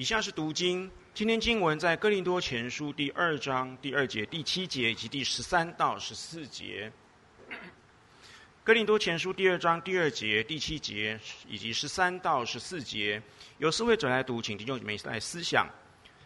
[0.00, 6.90] 以下是读经，今天经文在哥林多前书第二章第二节、第七节以及第十三到十四节。
[8.64, 13.22] 哥林多前书第二章第二节、第七节以及十三到十四节，
[13.58, 15.68] 由思维者来读，请弟兄姊妹来思想。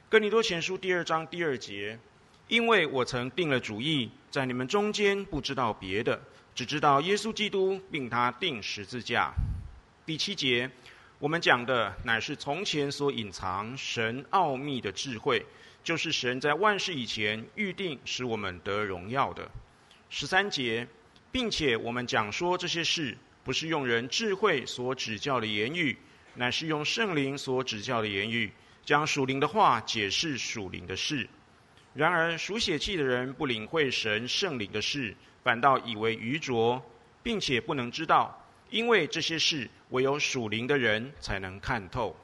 [0.09, 1.99] 哥林多前书第二章第二节，
[2.47, 6.23] 因为我曾定了主意，在你们中间不知道别的，
[6.55, 9.35] 只知道耶稣基督，并他钉十字架。
[10.07, 10.71] 第七节。
[11.21, 15.47] 我们讲的乃是从前所隐藏神奥秘的智慧，
[15.83, 19.49] 就是神在万事以前预定使我们得荣耀的。
[20.11, 20.87] 十三节，
[21.31, 25.97] 并且我们讲说这些事，不是用人智慧所指教的言语，
[26.35, 28.53] 乃是用圣灵所指教的言语，
[28.85, 31.29] 将属灵的话解释属灵的事。
[31.95, 36.85] 然而属血气的人不领会神圣灵的事，反倒以为愚拙，
[37.23, 38.44] 并且不能知道。
[38.75, 42.17] 因为这些事唯有属灵的人才能看透。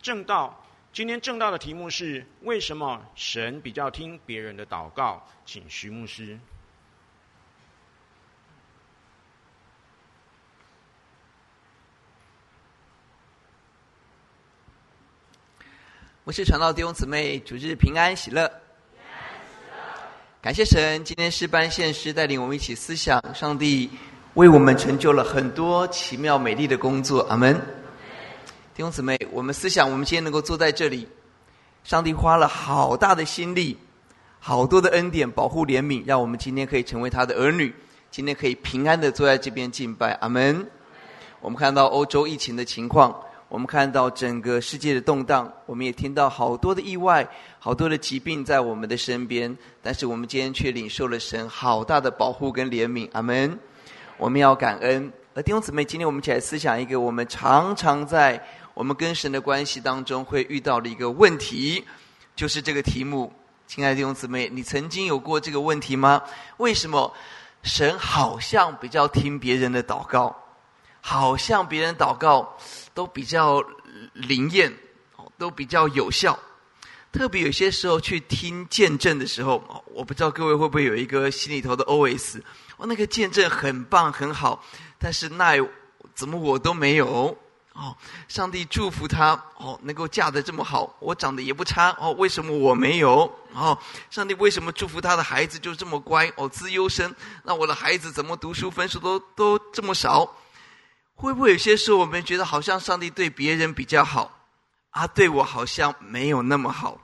[0.00, 5.22] 正道，今天正道的题目是：为什么神比较听别人的祷告？
[5.44, 6.38] 请徐牧师。
[16.24, 18.50] 我是传道弟兄姊妹，主日平安喜乐。
[20.40, 23.90] 感谢神，今天是班献师带领我们一起思想上帝。
[24.34, 27.52] 为我们成就了很多奇妙美丽的工作，阿门。
[28.76, 31.08] 弟兄姊妹，我们思想，我们今天能够坐在这里，
[31.82, 33.76] 上帝花了好大的心力，
[34.38, 37.74] 好多的恩典、保护、怜悯，让我们今天可以成为他的儿女，
[38.12, 40.64] 今天可以平安的坐在这边敬拜，阿门。
[41.40, 43.12] 我们看到欧洲疫情的情况，
[43.48, 53.58] 我们看到整个世界的动荡，我们也听到好多的意外，好多的疾病在我们的身边，但是我们今天却领受了神好大的保护跟怜悯，阿门。
[54.20, 58.38] 我们要感恩，而弟兄姊妹，今天我们一起来思想一个我们常常在
[58.74, 61.82] 我们跟神的关系当中会遇到的一个问题，
[62.36, 63.32] 就是这个题目。
[63.66, 66.22] 亲爱的弟兄姊妹，你曾经有过这个问题吗？
[66.58, 67.10] 为什么
[67.62, 70.36] 神好像比较听别人的祷告，
[71.00, 72.58] 好像别人祷告
[72.92, 73.64] 都比较
[74.12, 74.70] 灵验，
[75.38, 76.38] 都比较有效？
[77.12, 79.62] 特别有些时候去听见证的时候，
[79.92, 82.40] 我不知道各位会不会有一个心里头的 OS。
[82.76, 84.64] 哦，那个见证很棒很好，
[84.98, 85.54] 但是那
[86.14, 87.36] 怎么我都没有？
[87.72, 87.96] 哦，
[88.28, 93.32] 上帝祝福他哦，能够嫁得这么好，我长得也不差哦，为什么我没有？
[93.54, 93.78] 哦，
[94.10, 97.14] 上帝为什么祝福他的孩子就这么乖哦，资优生？
[97.44, 100.36] 那我的孩子怎么读书分数都都这么少？
[101.14, 104.39] 会不会有些时候我们觉得好像上帝对别人比较好，
[104.90, 107.00] 啊，对我好像没有那么好？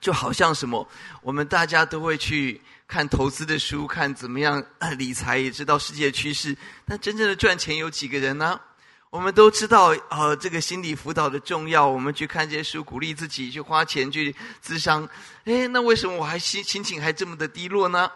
[0.00, 0.88] 就好像什么，
[1.22, 2.60] 我们大家都会去。
[2.86, 4.62] 看投资的书，看怎么样
[4.98, 6.54] 理财，也知道世界趋势。
[6.84, 8.60] 但真正的赚钱有几个人呢？
[9.08, 11.88] 我们都知道，呃，这个心理辅导的重要。
[11.88, 15.08] 我们去看这些书，鼓励自己去花钱去咨商。
[15.44, 18.08] 哎，那为什么我还心心情还这么的低落呢？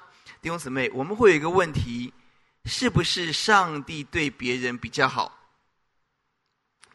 [0.43, 2.13] 弟兄姊妹，我们会有一个问题：
[2.67, 5.33] 是不是上帝对别人比较好？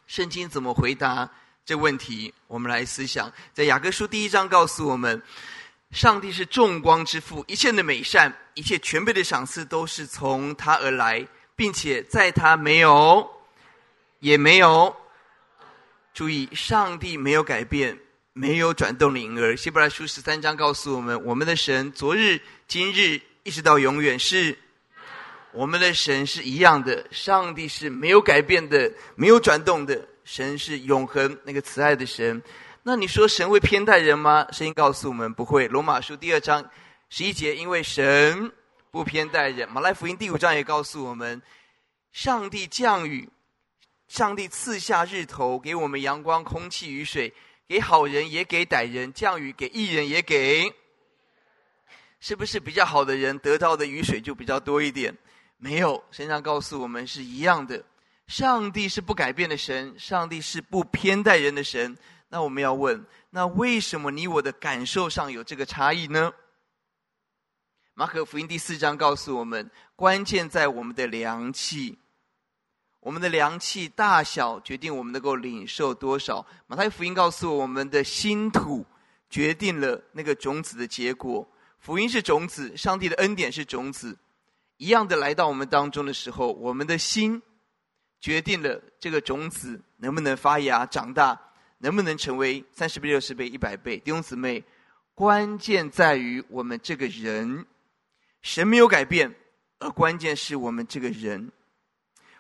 [0.06, 1.30] 圣经怎么回答
[1.66, 2.34] 这问题？
[2.48, 5.22] 我们来思想，在雅各书第一章告诉我们。
[5.92, 11.26] 上帝是众光之父，一切的美善、一切全备的赏赐都是从他而来，
[11.56, 13.30] 并且在他没有，
[14.20, 14.94] 也没有。
[16.14, 17.98] 注意，上帝没有改变，
[18.34, 19.56] 没有转动的影儿。
[19.56, 24.58] 希伯来书十三章告诉我们：我们的神昨日、今日一直到永远是，
[25.52, 27.06] 我们的神是一样的。
[27.12, 30.10] 上帝是没有改变的，没有转动的。
[30.24, 32.42] 神是永恒那个慈爱的神。
[32.84, 34.46] 那你说神会偏待人吗？
[34.52, 35.68] 圣经告诉我们不会。
[35.68, 36.70] 罗马书第二章
[37.10, 38.52] 十一节，因为神
[38.92, 39.70] 不偏待人。
[39.70, 41.42] 马来福音第五章也告诉我们，
[42.12, 43.30] 上帝降雨，
[44.08, 47.34] 上帝赐下日头，给我们阳光、空气、雨水，
[47.68, 50.74] 给好人也给歹人，降雨给义人也给。
[52.20, 55.18] 是不是比较好的人得到的雨水就比较多一点？
[55.58, 57.84] 没有，圣经告诉我们是一样的。
[58.28, 61.98] 上帝是不改变的神，上帝是不偏待人的神。
[62.30, 66.34] 那我们要问：那为什么你我的感受上有这个差异呢？
[67.94, 72.00] 马可福音第四章告诉我们，关键在我们的良器。
[73.02, 76.44] 我们的良器大小决定我们能够领受多少。
[76.66, 78.86] 马太福音告诉我们的心土
[79.30, 81.48] 决定了那个种子的结果。
[81.80, 84.18] 福音是种子，上帝的恩典是种子，
[84.78, 87.42] 一样的来到我们当中的时候，我们的心
[88.24, 91.38] 决定了这个种子能不能发芽长大。
[91.80, 93.98] 能不能成为三十倍、六十倍、一百倍？
[93.98, 94.64] 弟兄姊妹，
[95.14, 97.66] 关键在于我们这个人，
[98.42, 99.36] 神没有改变，
[99.80, 101.52] 而关键是我们这个人。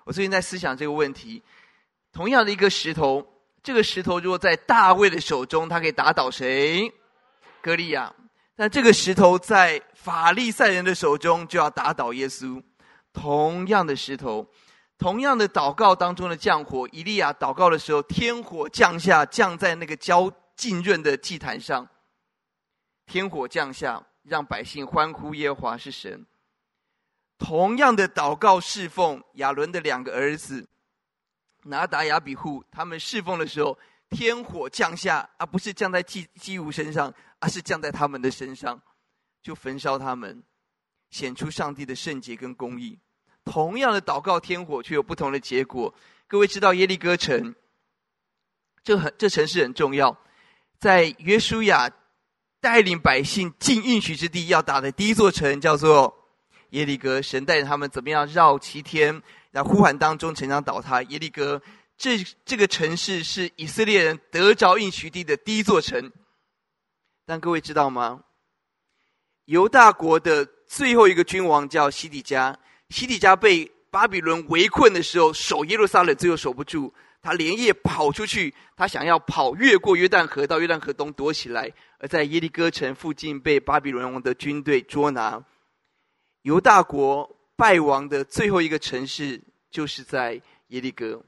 [0.05, 1.43] 我最近在思想这个问题：
[2.13, 3.27] 同样的一个石头，
[3.61, 6.89] 这个石头如果在大卫的手中，他可以打倒谁？
[7.61, 8.13] 歌利亚。
[8.55, 12.63] 但这个石头在法利赛人的手中，就要打倒耶稣。
[13.11, 14.47] 同样的石头，
[14.97, 21.87] 同样的祷告当中的降火，以利亚祷告的时候，天火降下，降在那个焦浸润的祭坛上。
[23.05, 26.25] 天火降下，让百姓欢呼耶华是神。
[27.37, 30.69] 同样的祷告侍奉，亚伦的两个儿子
[31.63, 33.77] 拿达、亚比户，他们侍奉的时候，
[34.09, 38.81] 天火降下，而不是降在祭祭物身上，而是降在他们的身上，
[39.41, 40.41] 就焚烧他们，
[41.09, 42.97] 显出上帝的圣洁跟公义。
[43.45, 45.93] 同样的祷告，天火却有不同的结果。
[46.27, 47.55] 各位知道耶利哥城，
[48.83, 50.17] 这很这城市很重要，
[50.79, 51.91] 在约书亚。
[52.63, 56.29] 带领百姓进应许之地，要打的第一座城叫做
[56.69, 57.21] 耶利哥。
[57.21, 61.03] 神带领他们怎么样绕七天，在呼喊当中，城墙倒塌。
[61.03, 61.61] 耶利哥
[61.97, 66.09] 这这个城市是以色列人得着应许地的第一座城。
[67.25, 68.23] 但各位知道吗？
[69.43, 72.57] 犹大国的最后一个君王叫西底家。
[72.93, 76.93] 西底家被巴比伦围困的时候，守耶路撒冷最后守不住。
[77.23, 85.43] 他连夜跑出去，他想要跑越过约旦河到约旦河东躲起来，而在耶利哥城附近被巴比伦王的军队捉拿。
[86.43, 89.41] 犹大国败亡的最后一个城市
[89.71, 91.23] 就是在耶利哥。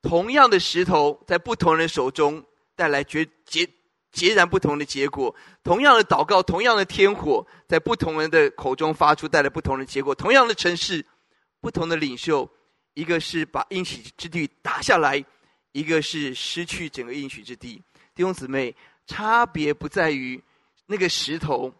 [0.00, 2.42] 同样的石头在不同人手中
[2.74, 3.68] 带来绝截
[4.16, 10.14] 截然不同的结果，同样的祷告，同样的天火在不同人的口中发出，带来不同的结果。
[10.14, 11.04] 同样的城市，
[11.60, 12.50] 不同的领袖。
[12.94, 15.22] 一个是把应许之地打下来，
[15.72, 17.82] 一个是失去整个应许之地。
[18.14, 18.74] 弟兄姊妹，
[19.06, 20.42] 差别不在于
[20.86, 21.70] 那个石头，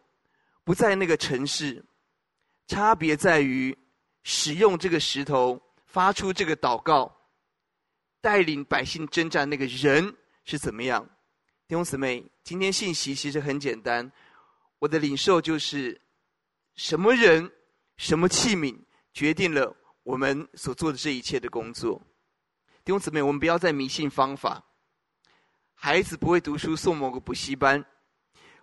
[0.62, 1.82] 不在那个城市，
[2.66, 3.74] 差别在于
[4.24, 7.10] 使用这个石头发出这个祷告，
[8.20, 11.08] 带领百姓征战那个人是怎么样。
[11.68, 14.12] 弟兄姊妹，今天信息其实很简单，
[14.78, 16.00] 我的领受就是
[16.76, 17.50] 什么人、
[17.96, 18.72] 什么器皿
[19.12, 19.76] 决定了。
[20.04, 22.00] 我们所做的这一切的工作，
[22.84, 24.64] 弟兄姊妹，我们不要再迷信方法。
[25.74, 27.82] 孩子不会读书，送某个补习班；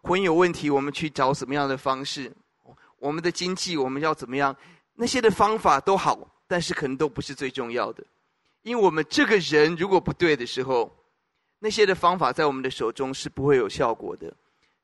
[0.02, 2.34] 婚姻有问题，我们去找什么样的方式？
[3.00, 4.56] 我们的经济，我们要怎么样？
[4.94, 8.02] 那些的方法都好，但是可能都不是最重要的。
[8.62, 11.03] 因为我们这个人如果不对的时候，
[11.64, 14.28] 那些的方法在我们的手中是不会有效果的。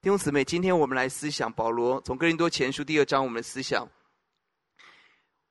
[0.02, 3.86] 弟兄姊妹，今天我们来思想保罗从哥林多前书第二章，我们思想。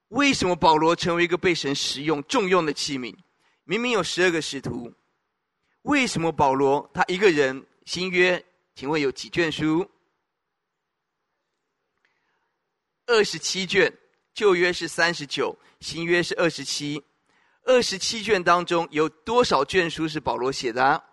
[0.09, 3.15] 为什么保罗成为一个被神使用重用的器皿？
[3.65, 4.91] 明明有十二个使徒，
[5.83, 8.43] 为什么保罗他一个人新约？
[8.75, 9.87] 请问有几卷书？
[13.05, 13.93] 二十七卷，
[14.33, 17.05] 旧约是三十九，新约是二十七。
[17.65, 21.05] 二十七卷当中有多少卷书是保罗写的？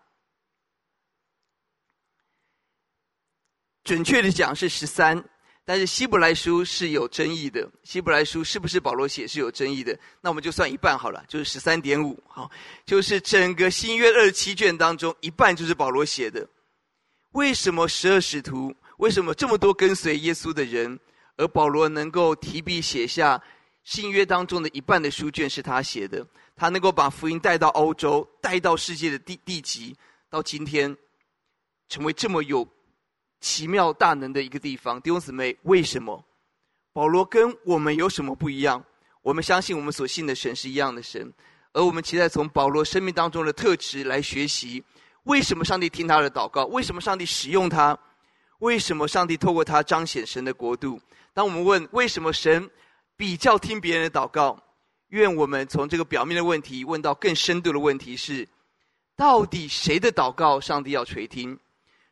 [3.86, 5.24] 准确的讲是十三。
[5.68, 9.98] 但是希伯来书是有争议的，希伯来书是不是保罗写是有争议的？
[10.22, 12.52] 那我们就算一半好了，就是十三点五，好，
[12.86, 16.48] 就是整个新约二十七卷当中一半就是保罗写的。
[17.32, 18.72] 为什么十二使徒？
[18.98, 21.00] 为什么这么多跟随耶稣的人，
[21.36, 23.42] 而保罗能够提笔写下
[23.84, 26.24] 新约当中的一半的书卷是他写的？
[26.56, 29.98] 他能够把福音带到欧洲，带到世界的地地级，
[30.30, 30.96] 到今天
[31.90, 32.68] 成为这么有。
[33.40, 36.24] 奇妙大能的一个地方，弟兄姊妹，为什么
[36.94, 38.84] 保罗跟我们有什么不一样？
[39.22, 41.34] 我们相信我们所信的神是一样的神，
[41.74, 44.84] 而我们期待从保罗生命当中的特质来学习。
[45.24, 46.66] 为什么上帝听他的祷告？
[46.66, 47.98] 为什么上帝使用他？
[48.60, 51.02] 为什么上帝透过他彰显神的国度？
[51.34, 52.70] 当我们问为什么神
[53.18, 54.58] 比较听别人的祷告，
[55.08, 58.48] 愿我们从这个表面的问题问到更深度的问题是：
[59.16, 61.60] 到底谁的祷告上帝要垂听？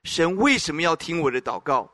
[0.04, 1.90] 神为什么要听我的祷告？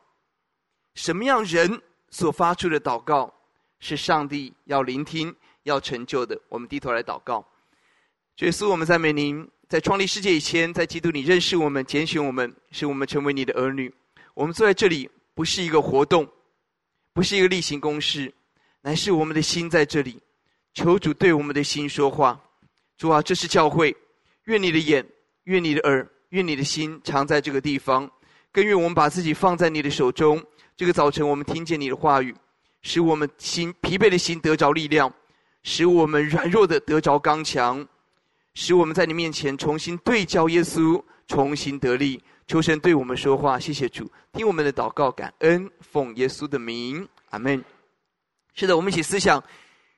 [0.95, 3.33] 什么样人所发出的祷告
[3.79, 6.39] 是上帝要聆听、要成就的？
[6.49, 7.45] 我们低头来祷告。
[8.39, 13.93] 耶稣，我们赞美您，在创立世界以前，在基督里认识我们、拣选我们，使我们成为你的儿女。
[14.33, 16.27] 我们坐在这里，不是一个活动，
[17.13, 18.33] 不是一个例行公事，
[18.81, 20.19] 乃是我们的心在这里。
[20.73, 22.39] 求主对我们的心说话。
[22.97, 23.95] 主啊，这是教会，
[24.45, 25.05] 愿你的眼，
[25.43, 26.07] 愿你的耳。
[26.29, 28.09] 愿你的心常在这个地方，
[28.51, 30.43] 更愿我们把自己放在你的手中。
[30.77, 32.33] 这个早晨，我们听见你的话语，
[32.81, 35.11] 使我们心疲惫的心得着力量，
[35.63, 37.85] 使我们软弱的得着刚强，
[38.53, 42.23] 使我们在你面前重新对焦耶稣，重新得力。
[42.47, 47.63] 求神对我们说话，谢谢主，听我们的祷告，感恩，奉耶稣的名，阿门。
[48.53, 49.43] 是的，我们一起思想，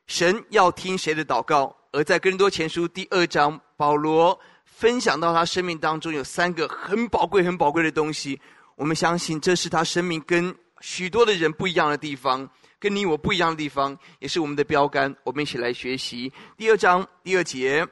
[0.07, 1.75] 神要听谁的祷告？
[1.91, 4.37] 而在哥林多前书第二章，保罗。
[4.71, 8.39] 分享到他生命当中有三个很宝贵、很宝贵的东西。
[8.75, 12.49] 我们相信这是他生命跟许多的人不一样的地方，
[12.79, 15.13] 跟你我不一样的地方，也是我们的标杆。
[15.23, 17.87] 我们一起来学习第二章第二节。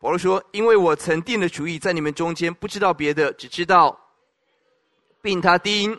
[0.00, 3.96] 保罗说：“因为我曾定了主意，在你们中间不知道别的，只知道
[5.22, 5.98] 并他钉。”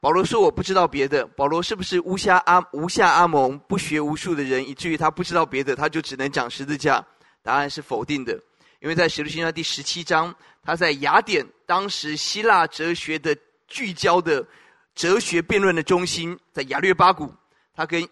[0.00, 7.04] 保罗说：“我不知道别的。”保罗是不是无下阿无下阿蒙不学无术的人，以至于他不知道别的，他就只能讲十字架？
[7.42, 8.40] 答案是否定的。
[8.82, 13.36] 因为在使徒行传第十七章，他在雅典，当时希腊哲学的
[13.68, 14.44] 聚焦的
[14.92, 17.32] 哲学辩论的中心，在雅略巴谷，
[17.74, 18.02] 他跟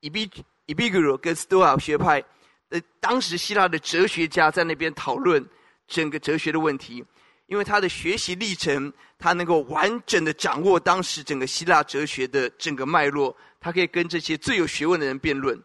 [0.00, 0.30] 伊比
[0.66, 2.22] 伊比格罗跟斯多亚学派。
[2.68, 5.44] 呃，当时希腊的哲学家在那边讨论
[5.88, 7.02] 整个哲学的问题，
[7.46, 15.58] 因为他的学习历程，他能够完整的掌握当时整个希腊哲学的整个脉络，他可以跟这些最有学问的人辩论。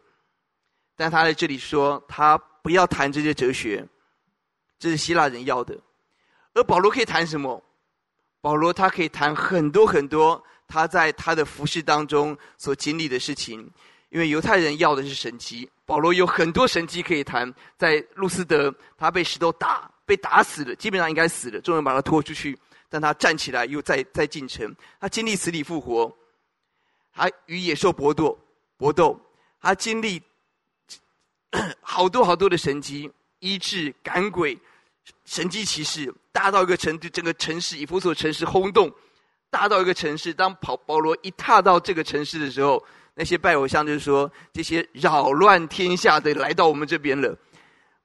[0.96, 3.86] 但他在这里说，他不要谈这些哲学，
[4.78, 5.76] 这是希腊人要的。
[6.54, 7.62] 而保罗可以谈什么？
[8.40, 13.68] 保罗他可以谈很多很多他在他的服事当中所经历的事情，
[14.10, 15.68] 因为犹太人要的是神迹。
[15.84, 26.16] 保罗有很多神迹可以谈，在路斯德，他被石头打，被打死了，基本上应该死了，众人把他拖出去，但他站起来又再再进城，他经历死里复活，
[27.12, 28.38] 他与野兽搏斗
[28.76, 29.20] 搏斗，
[29.60, 30.22] 他经历
[31.80, 34.58] 好多好多的神迹，医治赶鬼，
[35.24, 38.92] 神迹奇事，大到一个程度，整个城市以弗所城市轰动，
[39.50, 42.84] 大到一个城市，当保保罗一踏到这个城市的时候。
[43.18, 47.34] 那些拜偶像就是说，这些扰乱天下的来到我们这边了。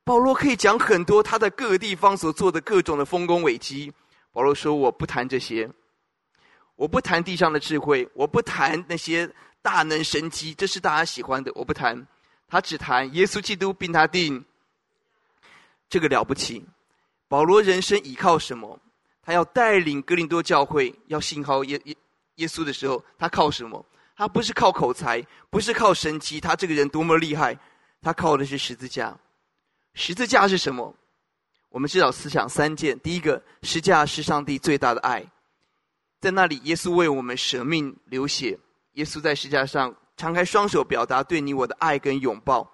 [0.06, 3.92] 保罗可以讲很多他在各个地方所做的各种的丰功伟绩。
[4.32, 5.70] 保罗说：“我不谈这些，
[6.78, 9.30] 我不谈地上的智慧，我不谈那些
[9.62, 12.08] 大能神迹，这是大家喜欢的，我不谈。
[12.48, 14.42] 他只谈耶稣基督并他定，
[15.92, 16.66] 这个了不起。
[17.28, 18.80] 保罗人生依靠什么？
[19.22, 21.96] 他要带领哥林多教会要信靠耶耶
[22.38, 27.58] 耶稣的时候，他靠什么？”他不是靠口才，不是靠神迹，他这个人多么厉害！
[28.04, 29.18] 他靠的是十字架。
[29.96, 30.94] 十字架是什么？
[31.70, 35.26] 我们知道思想三件：第一个，十字架是上帝最大的爱，
[36.20, 38.60] 在那里，耶稣为我们舍命流血。
[38.94, 42.72] 耶稣在十字架上敞开双手，表达对你我的爱跟拥抱，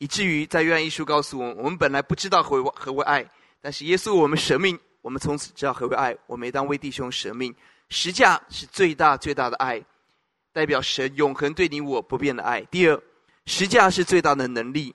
[0.00, 3.24] 以至于在约翰一书告诉我们：我们本来不知道何为何为爱，
[3.60, 6.16] 但是耶稣我们舍命，我们从此知道何为爱。
[6.26, 7.54] 我们也当为弟兄舍命。
[7.90, 9.84] 十架是最大最大的爱。
[10.52, 12.62] 代表神永恒对你我不变的爱。
[12.62, 13.00] 第二，
[13.44, 14.92] 十架是最大的能力，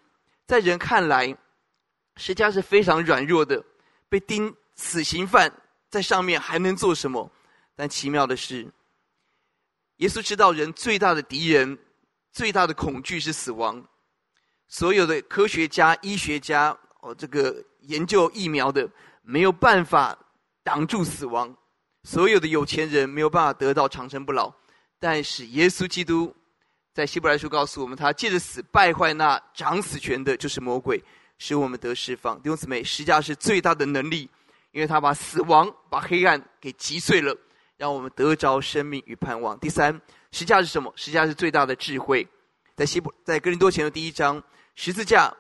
[0.48, 1.38] 在人看来，
[2.18, 3.64] 十架是非常软弱的，
[4.10, 5.50] 被钉死刑犯
[5.88, 7.32] 在上面还能做什么？
[7.76, 8.68] 但奇妙的是，
[9.98, 11.78] 耶稣知道人最大的敌人、
[12.34, 13.82] 最大的恐惧是死亡。
[14.68, 18.90] 所有的科学家、医学家，哦，这个研究疫苗的
[19.22, 20.18] 没有办法
[20.64, 21.56] 挡住死亡，
[22.04, 24.52] 所有的有钱人没有办法得到长生不老。
[25.00, 26.36] 但是耶稣基督
[26.94, 31.04] 在希伯来书告诉我们，他借着死败坏那掌死权的，就是魔鬼，
[31.38, 32.42] 使我们得释放。
[32.42, 34.30] 弟兄姊妹，十架是最大的能力，
[34.72, 37.38] 因为他把死亡、把黑暗给击碎了，
[37.78, 39.60] 让我们得着生命与盼望。
[39.60, 40.92] 第三，十架是什么？
[40.96, 42.28] 十架是最大的智慧。
[42.76, 44.42] 在希伯在哥林多前的第一章，
[44.76, 45.34] 十字架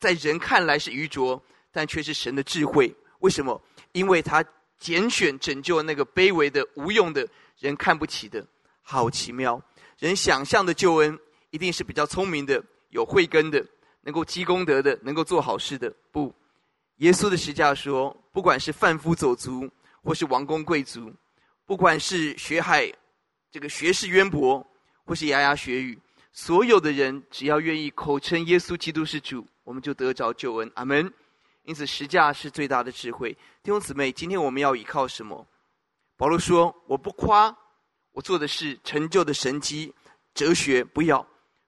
[0.00, 2.94] 在人看来是愚拙，但却是神的智慧。
[3.20, 3.60] 为什么？
[3.92, 4.44] 因为他
[4.78, 8.46] 拣选拯救那个卑微的、无用的人看不起的。
[8.82, 9.60] 好奇妙！
[9.98, 11.18] 人想象的救恩
[11.50, 13.62] 一定是比较聪明的、有慧根的、
[14.02, 15.92] 能够积功德的、能够做好事的。
[16.12, 16.32] 不，
[16.98, 19.68] 耶稣的十架说，不管是贩夫走卒，
[20.02, 21.12] 或是王公贵族，
[21.66, 22.90] 不管是学海
[23.50, 24.64] 这个学识渊博，
[25.04, 25.98] 或是牙牙学语，
[26.32, 30.70] 所有的人只要愿意口称耶稣基督是主，我们就得着救恩。
[30.74, 31.12] 阿门。
[31.64, 33.30] 因此，十架是最大的智慧。
[33.62, 35.46] 弟兄姊妹，今天我们要依靠什么？
[36.16, 37.54] 保罗说：“我不夸。”
[38.12, 39.92] 我做的是成就的神机
[40.32, 41.26] 哲学，不要。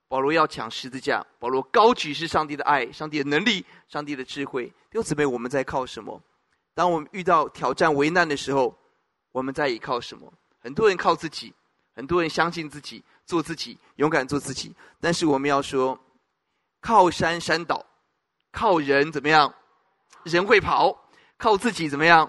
[0.09, 4.65] 保罗要抢十字架，保罗高举是上帝的爱、上帝的能力、上帝的智慧。
[4.65, 6.19] 弟兄姊妹，我们在靠什么？
[6.73, 8.75] 当我们遇到挑战、危难的时候，
[9.33, 10.33] 我们在依靠什么？
[10.61, 11.53] 很多人靠自己，
[11.95, 14.75] 很多人相信自己，做自己，勇敢做自己。
[15.01, 15.97] 但是我们要说，
[16.81, 17.87] 靠山山倒，
[18.51, 19.55] 靠人怎么样？
[20.25, 21.09] 人会跑，
[21.39, 22.29] 靠自己怎么样？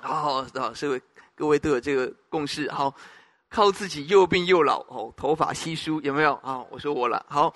[0.00, 1.00] 好好，社会。
[1.34, 2.94] 各位都有这个共识，好，
[3.48, 6.62] 靠自己又病又老，哦，头发稀疏，有没有啊？
[6.70, 7.54] 我说我了，好，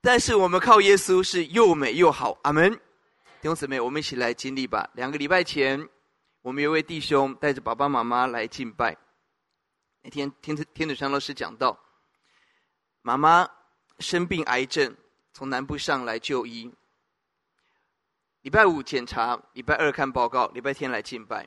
[0.00, 2.72] 但是我们靠耶稣是又美又好，阿门。
[2.72, 4.88] 弟兄姊妹，我们一起来经历吧。
[4.94, 5.86] 两个礼拜前，
[6.40, 8.96] 我们有位弟兄带着爸爸妈妈来敬拜。
[10.08, 11.78] 那天天天主山老师讲到，
[13.02, 13.46] 妈妈
[13.98, 14.96] 生病癌症，
[15.34, 16.72] 从南部上来就医。
[18.40, 21.46] 礼拜五检查，礼拜二看报告，礼拜天来敬拜，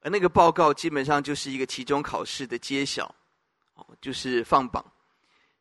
[0.00, 3.14] 而那个报告基本上就是一个期中考试的揭晓，
[3.74, 4.82] 哦，就是放榜，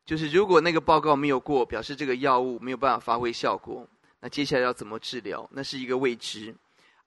[0.05, 3.85] 就是如果那个报告没有过，表示这个药物没有办法发挥效果，
[4.21, 6.55] 那接下来要怎么治疗，那是一个未知。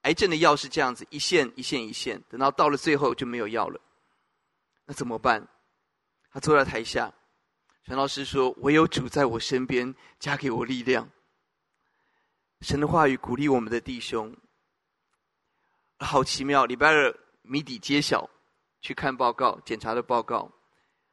[0.03, 3.81] 癌症的药是这样子，一线一线一线，等到到了最后就没有药了，
[4.85, 5.47] 那怎么办？
[6.31, 7.13] 他坐在台下，
[7.85, 11.09] 传老师说：“唯有主在我身边，加给我力量。”
[12.61, 14.35] 神的话语鼓励我们的弟兄，
[15.99, 16.65] 好奇妙！
[16.65, 18.29] 礼拜二谜底揭晓，
[18.81, 20.51] 去看报告，检查的报告，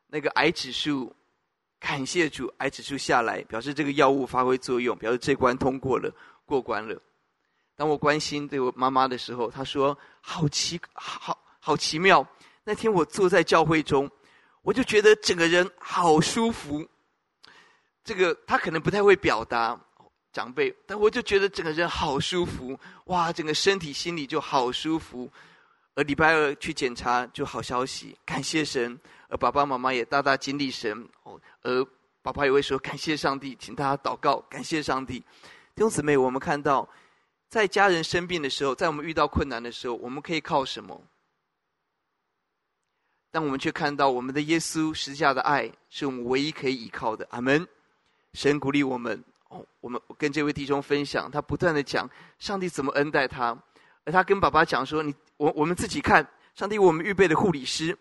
[0.06, 1.14] 那个癌指数，
[1.78, 6.12] 感谢主，癌指数下来，表示这个药物发挥作用，表示这关通过了，
[6.44, 7.00] 过关了。
[7.76, 12.26] 当我关心对我妈妈的时候，她说：“好奇，好好奇妙。”
[12.64, 14.10] 那天我坐在教会中，
[14.62, 16.86] 我就觉得整个人好舒服。
[18.04, 19.78] 这个他可能不太会表达。
[20.34, 25.30] 长辈，但我就觉得整个人好舒服，哇，整个身体心里就好舒服。
[25.94, 28.98] 而礼拜二去检查就好消息，感谢神。
[29.28, 31.84] 而爸爸妈妈也大大经历神，哦，而
[32.22, 35.18] 爸爸也会说感谢上帝，请大家祷告，感谢上帝。
[35.74, 36.88] 弟兄姊妹，我们看到，
[37.50, 40.98] 在家人生病的时候，在我们遇到困难的时候，我们可以靠什么？
[43.32, 47.26] 但我们却看到我们的耶稣十架的爱，是我们唯一可以依靠的。
[47.30, 47.66] 阿门。
[48.34, 49.24] 神鼓励我们。
[49.48, 52.08] 哦我们跟这位弟兄分享，他不断的讲
[52.38, 53.54] 上帝怎么恩待他，
[54.04, 57.94] 而他跟爸爸讲说：“你我我们自己看，上帝为我们预备的护理师，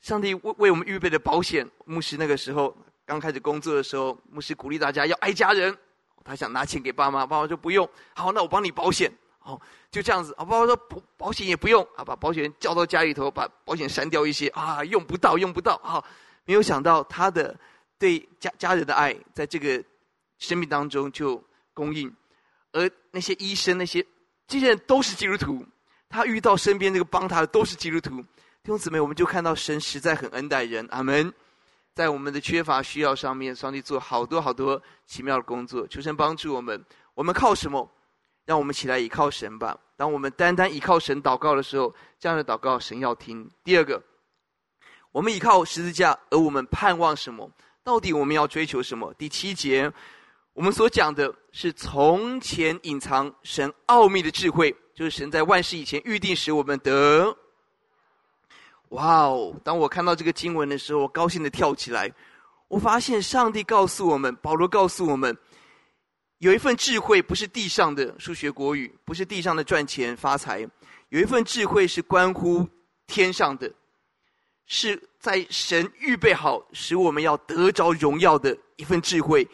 [0.00, 5.76] 上帝为为我们预备的保险。”牧师那个时候刚开始工作的时候，牧师鼓励大家要爱家人，
[6.22, 9.12] 他想拿钱给爸妈，爸妈说不用，好，那我帮你保险，
[9.48, 10.32] 哦，就这样子。
[10.34, 16.04] 啊，爸爸说保保险也不用，啊，把保险叫到家里头，把保险删掉一些，啊，用不到，用不到，啊，
[16.44, 17.58] 没有想到他的
[17.98, 19.82] 对家家人的爱，在这个。
[20.40, 21.42] 生命当中就
[21.74, 22.14] 供应，
[22.70, 24.06] 而那些医生、那些
[24.46, 25.66] 这些人都是基督徒，
[26.08, 28.22] 他遇到身边这个帮他的都是基督徒。
[28.62, 30.86] 弟兄姊妹，我们就看到神实在很恩待人。
[30.92, 31.34] 阿门。
[31.92, 36.84] 在我们的缺乏需要上面，上帝做好多好多奇妙的工作，求神帮助我们。
[37.14, 37.90] 我们靠什么？
[38.48, 39.78] 让我们起来倚靠神吧。
[39.94, 43.46] 当我们单单倚靠神祷告的时候，这样的祷告神要听。
[43.62, 44.02] 第二个，
[45.12, 47.50] 我们倚靠十字架，而我们盼望什么？
[47.84, 49.12] 到底我们要追求什么？
[49.18, 49.92] 第七节。
[50.54, 57.36] 我们所讲的是从前隐藏神奥秘的智慧，就是神在万事以前预定使我们得。
[58.88, 59.54] 哇哦！
[59.62, 62.10] 当我看到这个经文的时候，我高兴的跳起来。
[62.68, 65.36] 我发现上帝告诉我们，保罗告诉我们，
[66.38, 70.60] 有一份智慧不是地上的数学国语，不是地上的赚钱发财，
[71.08, 72.66] 有一份智慧是关乎
[73.06, 73.70] 天上的，
[74.66, 79.46] 是在神预备好使我们要得着荣耀的一份智慧。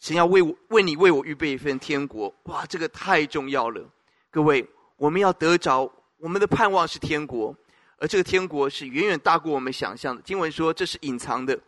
[0.00, 3.84] 神要为我为你为我预备一份天国，哇，这个太重要了！
[4.30, 4.64] 各位，
[4.96, 7.52] 我们要得着我们的盼望是天国，
[7.98, 10.22] 而这个天国是远远大过我们想象的。
[10.22, 11.58] 经文说这是隐藏的，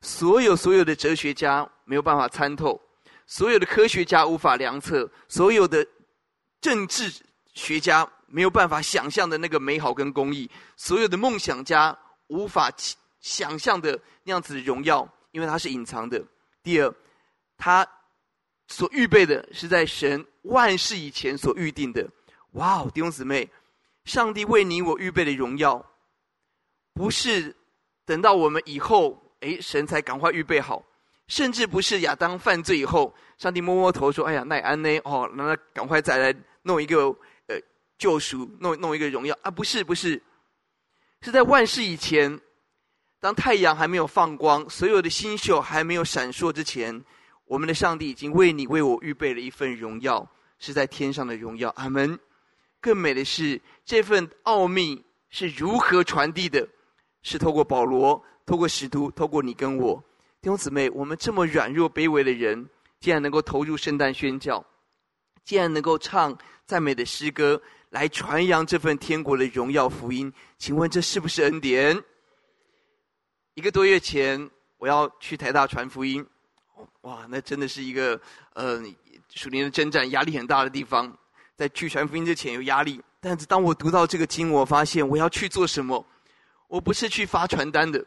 [0.00, 2.80] 所有所有的哲学家没有办法参透，
[3.30, 5.86] 所有的科学家无法量测，所有的
[6.60, 7.10] 政治
[7.54, 12.68] 学家没有办法想象的那个美好跟公益，所有的梦想家无法
[13.20, 16.20] 想象的那样子的荣耀，因为它是隐藏的。
[16.62, 16.94] 第二。
[17.62, 17.86] 他
[18.68, 22.08] 所预备的是在神万事以前所预定的。
[22.52, 23.46] 哇哦，弟兄姊妹，
[24.06, 25.84] 上帝为你我预备的荣耀，
[26.94, 27.54] 不是
[28.06, 30.82] 等到我们以后，哎，神才赶快预备好，
[31.30, 34.98] 甚至不是亚当犯罪以后，上帝摸摸头说：“哎呀，奈安呢？
[35.04, 37.04] 哦，那赶快再来弄一个
[37.46, 37.56] 呃
[37.96, 40.20] 救赎，弄弄一个荣耀啊！”不是，不是，
[41.22, 42.40] 是在万事以前，
[43.20, 47.04] 当太阳还没有放光，所有的星宿还没有闪烁之前。
[47.44, 51.72] 我们的上帝已经为你为我预备了一份荣耀，是在天上的荣耀。
[51.76, 52.18] 阿门。
[52.80, 56.66] 更美的是，这份奥秘是如何传递的？
[57.22, 60.02] 是透过保罗，透过使徒，透过你跟我
[60.42, 60.88] 弟兄姊妹。
[60.90, 64.64] 我们这么软弱卑微的人，竟然能够投入圣诞宣教，
[65.44, 70.32] 竟然能够唱赞美的诗歌来传扬这份天国的荣耀福音。
[70.56, 72.02] 请问这是不是恩典？
[73.54, 76.26] 一个多月前，我要去台大传福音。
[77.02, 78.18] 哇，那真的是一个
[78.54, 78.82] 呃
[79.34, 81.14] 属灵的征战，压力很大的地方。
[81.54, 86.02] 在去传福音之前有压力，但是当我读到这个经，我发现我要去做什么？
[86.68, 88.02] 我不是去发传单的，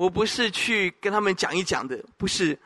[0.00, 2.58] 我不是去跟他们讲一讲的，不是，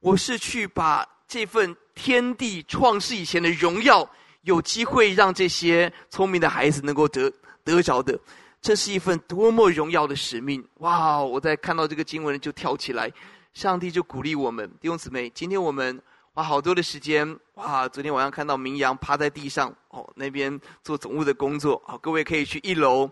[0.00, 4.06] 我是去把这份天地创世以前的荣耀，
[4.42, 7.32] 有机会让这些聪明的孩子能够得
[7.64, 8.20] 得着的。
[8.60, 10.62] 这是一份多么荣耀的使命！
[10.80, 13.10] 哇，我在看到这个经文就跳起来。
[13.54, 15.98] 上帝就鼓励我们弟兄姊妹，今天我们
[16.34, 17.26] 花好多的时间。
[17.54, 21.80] 哇，昨天晚上看到明阳趴在地上，哦，那边做总务的工作。
[21.86, 23.10] 好，各位可以去一楼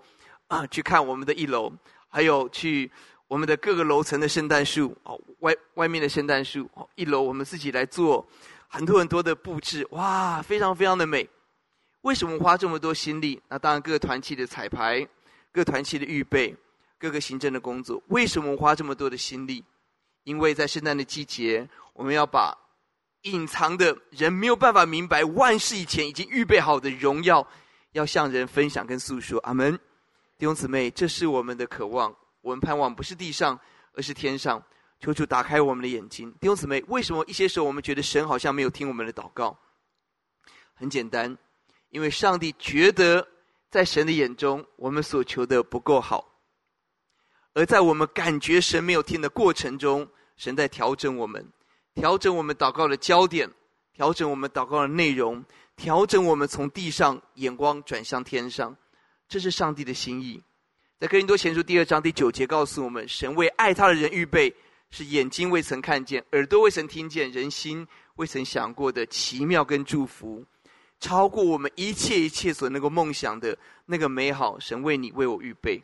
[0.49, 1.73] 啊，去看我们的一楼，
[2.11, 2.91] 还有去
[3.31, 8.27] 我们的各个楼层的圣诞树，哦，外外面的圣诞树，哦，一楼我们自己来做
[8.67, 11.29] 很多很多的布置，哇，非常非常的美。
[12.01, 13.41] 为什么花这么多心力？
[13.49, 15.07] 那当然，各个团契的彩排，
[15.53, 16.53] 各团契的预备，
[16.99, 19.65] 各个行政的工作，为什么花这么多的心力？
[20.25, 22.53] 因为在圣诞的季节，我们要把
[23.23, 27.47] 隐藏的人没有办法明白，万事以前已经预备好的荣耀，
[27.93, 29.39] 要向人分享跟诉说。
[29.45, 29.79] 阿门，
[30.37, 32.13] 弟兄姊妹，这是我们的渴望。
[32.41, 33.59] 我们盼望不是地上，
[33.95, 34.63] 而是天上。
[34.99, 39.59] 求主打开我们的眼睛，弟兄姊妹，为什么一些时候我们觉得神好像没有听我们的祷告？
[40.75, 41.37] 很简单。
[41.89, 43.27] 因为上帝觉得，
[43.69, 46.39] 在神的眼中，我们所求的不够好，
[47.53, 51.45] 而在我们感觉神没有听的过程中，神在调整我们，
[51.95, 53.51] 调整我们祷告的焦点，
[53.93, 58.77] 调整我们祷告的内容，调整我们从地上眼光转向天上，
[59.29, 60.41] 这是上帝的心意。
[61.01, 64.55] 在哥林多前书第二章第九节告诉我们：神为爱他的人预备，
[64.91, 70.45] 是眼睛未曾看见，耳朵未曾听见，人心未曾想过的奇妙跟祝福。
[70.99, 75.83] 超过我们一切一切所能够梦想的那个美好，神为你为我预备。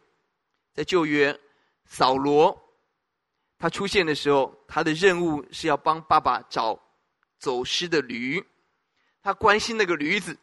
[0.74, 1.34] 在旧约，
[1.86, 2.54] 扫罗
[3.58, 6.78] 他出现的时候，他的任务是要帮爸爸找
[7.38, 8.44] 走失的驴，
[9.22, 10.36] 他关心那个驴子，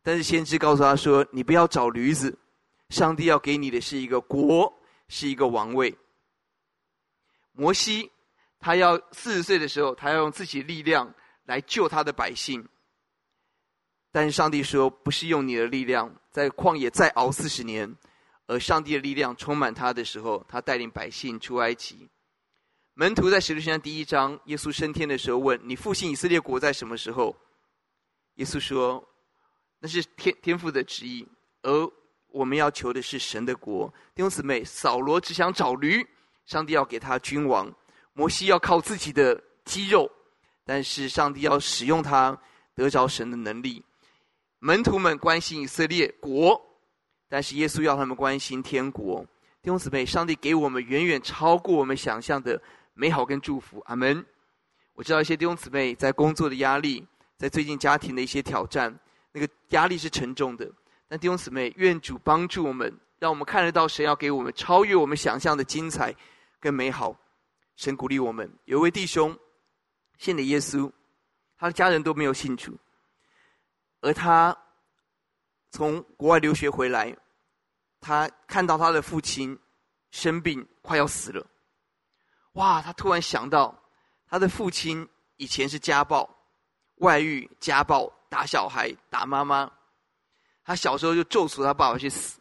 [0.00, 2.38] 但是先知告诉他说：“你不要找驴子，
[2.90, 4.70] 上帝要给你的是一个国，
[5.08, 5.96] 是一个王位。”
[7.52, 8.10] 摩西
[8.58, 12.68] 他要四十岁的时候，他要用自己的力量来救他的百姓。
[14.12, 17.96] 但是上帝说，不是用你的力量，在旷野再熬四十年，
[18.46, 22.08] 而上帝的力量充满他的时候，他带领百姓出埃及。
[22.94, 27.36] 门徒在使徒行传第一章，耶稣升天的时候问：“你复兴以色列国在什么时候？”
[28.34, 29.08] 耶稣说
[29.78, 31.26] ：“那是天天父的旨意，
[31.62, 31.92] 而
[32.32, 36.06] 我们要求的是神的国。”弟兄姊妹，扫罗只想找驴，
[36.46, 37.66] 上帝要给他君王；
[38.12, 40.10] 摩西要靠自己的肌肉，
[40.64, 42.38] 但是上帝要使用他
[42.74, 43.84] 得着神的能力。
[44.58, 46.60] 门徒们关心以色列国，
[47.28, 49.24] 但是耶稣要他们关心天国。
[49.62, 52.60] 弟兄姊妹，上帝给我们远远超过我们想象的
[52.94, 53.80] 美好跟祝福。
[53.86, 54.24] 阿门。
[54.94, 57.06] 我知道一些弟兄姊妹在工作的压力，
[57.38, 58.94] 在最近家庭的一些挑战，
[59.32, 60.70] 那个压力是沉重的。
[61.10, 66.14] 但弟兄姊妹，愿主帮助我们，让我们看得到神要给我们超越我们想象的精彩
[66.60, 67.16] 跟美好。
[67.74, 68.48] 神鼓励我们。
[68.66, 69.36] 有一位弟兄
[70.18, 70.88] 信了耶稣，
[71.58, 72.78] 他的家人都没有信主。
[74.02, 74.56] 而他
[75.72, 77.16] 从国外留学回来，
[78.00, 79.58] 他看到他的父亲
[80.12, 81.44] 生病快要死了，
[82.52, 82.80] 哇！
[82.80, 83.76] 他突然想到，
[84.28, 86.28] 他的父亲以前是家暴、
[86.98, 89.68] 外遇、家暴、打小孩、打妈妈，
[90.70, 92.38] 他小时候就咒诅他爸爸去死。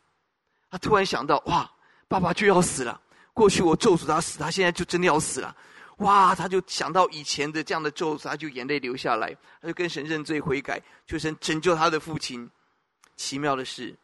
[0.69, 1.67] 他突然想到，哇！
[2.07, 3.01] 爸爸就要死了，
[3.33, 5.55] 过去我咒诅他死，他现在就真的要死了。
[5.97, 6.35] 哇！
[6.35, 12.47] 他就想到以前的这样的咒诅，他就眼泪流下来，他就跟神认罪悔改，求神拯救他的父亲。
[13.15, 13.97] 奇妙的是，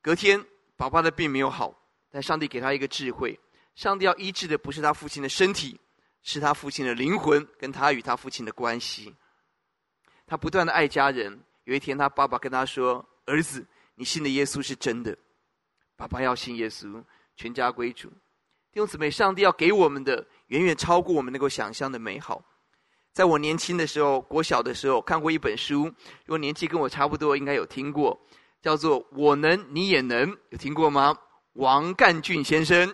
[0.00, 0.40] 隔天
[0.76, 1.74] 爸爸的病没有好，
[2.12, 3.36] 但上帝给他一个智慧：
[3.74, 5.80] 上帝要医治的不是他父亲的身体，
[6.22, 9.12] 是他父亲的灵魂，跟他与他父亲的关系。
[10.28, 11.42] 他不断的爱家人。
[11.64, 15.16] 有一天，他爸爸跟他说：“儿子，你信的耶稣是真的。”
[15.96, 17.02] 爸爸要信耶稣，
[17.36, 18.08] 全家归主。
[18.72, 22.42] 弟兄姊妹，上帝要给我们的远远超过我们能够想象的美好。
[23.12, 28.18] 在我年轻的时候，国小的时候，看过一本书，如果年纪跟我差不多，应该有听过，
[28.60, 31.16] 叫做《我能，你也能》，有听过吗？
[31.52, 32.92] 王干俊先生，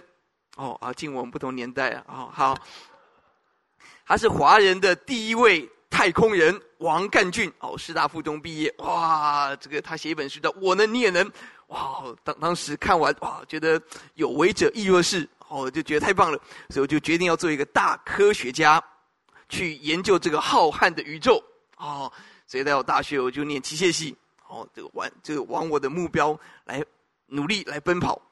[0.57, 2.55] 哦啊，进我们不同年代啊，哦好，
[4.05, 11.25] 他是华人的第一位太空人，王干俊，哦，师大附中毕业，哇，这个他写一本书叫《我能，你也能》，
[11.69, 13.81] 哇，当当时看完，哇，觉得
[14.15, 15.27] 有为者亦若是。
[15.49, 16.39] 哦，就觉得太棒了，
[16.69, 18.81] 所以我就决定要做一个大科学家，
[19.49, 21.43] 去研究这个浩瀚的宇宙。
[21.77, 22.11] 哦，
[22.47, 24.17] 所以在我大学我就念机械系。
[24.47, 26.81] 哦，这个往这个往我的目标来
[27.27, 28.23] 努力来奔跑。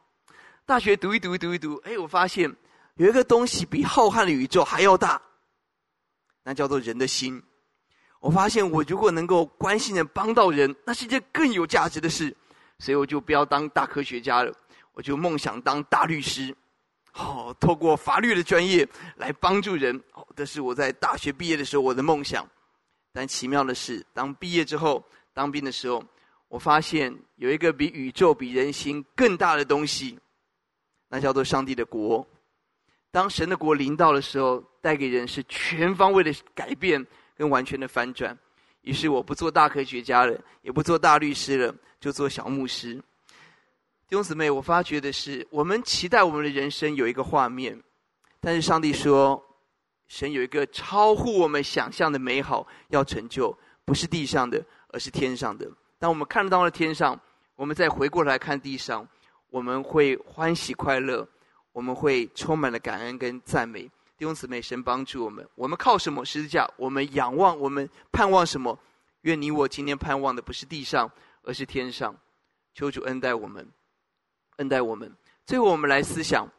[0.64, 2.54] 大学读一读读一读，哎，我发现
[2.94, 5.20] 有一个东西比浩瀚的宇宙还要大，
[6.44, 7.42] 那叫做人的心。
[8.20, 12.34] 我发现我如果能够关心人、帮到人，那是一件更有价值的事。
[12.78, 14.54] 所以我就不要当大科学家了，
[14.92, 16.54] 我就梦想当大律师。
[17.14, 22.48] 哦，透过法律的专业来帮助人，哦，这是我在大学毕业的时候我的梦想。
[23.12, 25.04] 但奇妙的是，当毕业之后
[25.34, 26.00] 当兵的时候，
[26.46, 30.16] 我发现有一个比宇宙、比人心更大的东西，
[31.08, 32.24] 那叫做上帝的国。
[33.10, 37.04] 当神的国临到的时候，带给人是全方位的改变
[37.38, 38.36] 跟完全的翻转。
[38.82, 42.94] 于是我不做大科学家了，也不做大律师了，就做小牧师。
[44.08, 47.80] 弟兄姊妹，我发觉的是，我们期待我们的人生有一个画面，
[48.40, 49.42] 但是上帝说，
[50.08, 55.70] 神有一个超乎我们想象的美好要成就，不是地上的，而是天上的。
[55.98, 57.18] 当我们看到了天上，
[57.54, 59.06] 我们再回过来看地上，
[59.50, 61.26] 我们会欢喜快乐。
[61.72, 65.48] 我们会充满了感恩跟赞美，弟兄姊妹，神帮助我们。
[65.54, 66.24] 我们靠什么？
[66.24, 66.68] 十字架。
[66.76, 68.76] 我们仰望，我们盼望什么？
[69.20, 71.08] 愿你我今天盼望的不是地上，
[71.44, 72.12] 而是天上。
[72.74, 73.66] 求主恩待我们，
[74.56, 75.16] 恩待我们。
[75.46, 76.50] 最后，我们来思想：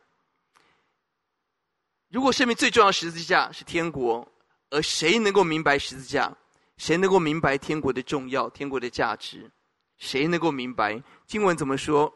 [2.08, 4.26] 如果生命最重要的十字架是天国，
[4.69, 6.34] 而谁能够明白十字架？
[6.78, 9.52] 谁能够明白天国的重要、天国的价值？
[9.98, 11.04] 谁能够明白？
[11.28, 12.13] 经文怎么说？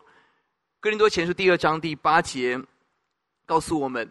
[0.80, 2.58] 哥林多前书第二章第八节。
[3.46, 4.10] 告诉我们，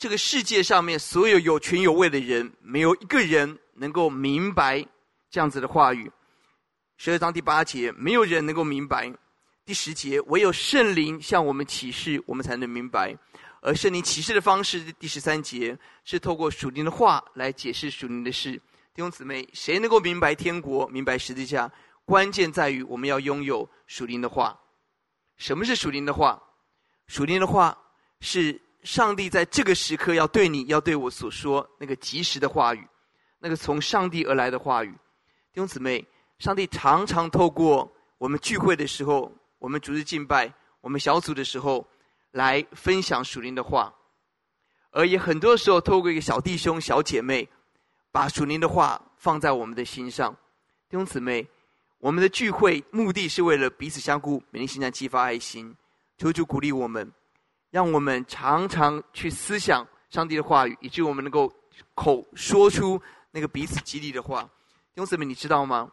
[0.00, 4.82] 这个世界上面所有有权有位的人，没有一个人能够明白
[5.30, 6.10] 这样子的话语。
[6.96, 9.12] 十二章第八节，没有人能够明白。
[9.62, 13.14] 第十节，唯有圣灵向我们启示，我们才能明白。
[13.60, 18.52] 而圣灵启示的方式，第十三节，是透过属灵的话来解释属灵的事。
[18.94, 21.70] 弟兄姊妹，谁能够明白天国，明白十字架？
[22.06, 24.58] 关键在于我们要拥有属灵的话。
[25.36, 26.42] 什么是属灵的话？
[27.06, 27.76] 属灵的话。
[28.22, 32.86] 是上帝在这个时刻要对你要对我所说那个及时的话语，
[33.38, 34.90] 那个从上帝而来的话语。
[35.52, 36.06] 弟兄姊妹，
[36.38, 41.86] 上帝常常透过我们聚会的时候，我们逐日敬拜，我们小组的时候，
[42.30, 43.92] 来分享属灵的话，
[44.92, 47.48] 而也很多时候透过一个小弟兄、小姐妹，
[48.10, 50.32] 把属灵的话放在我们的心上。
[50.88, 51.46] 弟兄姊妹，
[51.98, 55.76] 我们的聚会目的是为了彼此相顾、勉励心善、激发爱心，
[56.16, 57.12] 求主鼓励我们。
[57.70, 61.52] 让我们常常去思想上帝的话语，以致我们能够
[61.94, 64.42] 口说出那个彼此激励的话。
[64.42, 65.90] 弟兄姊妹，你知道吗？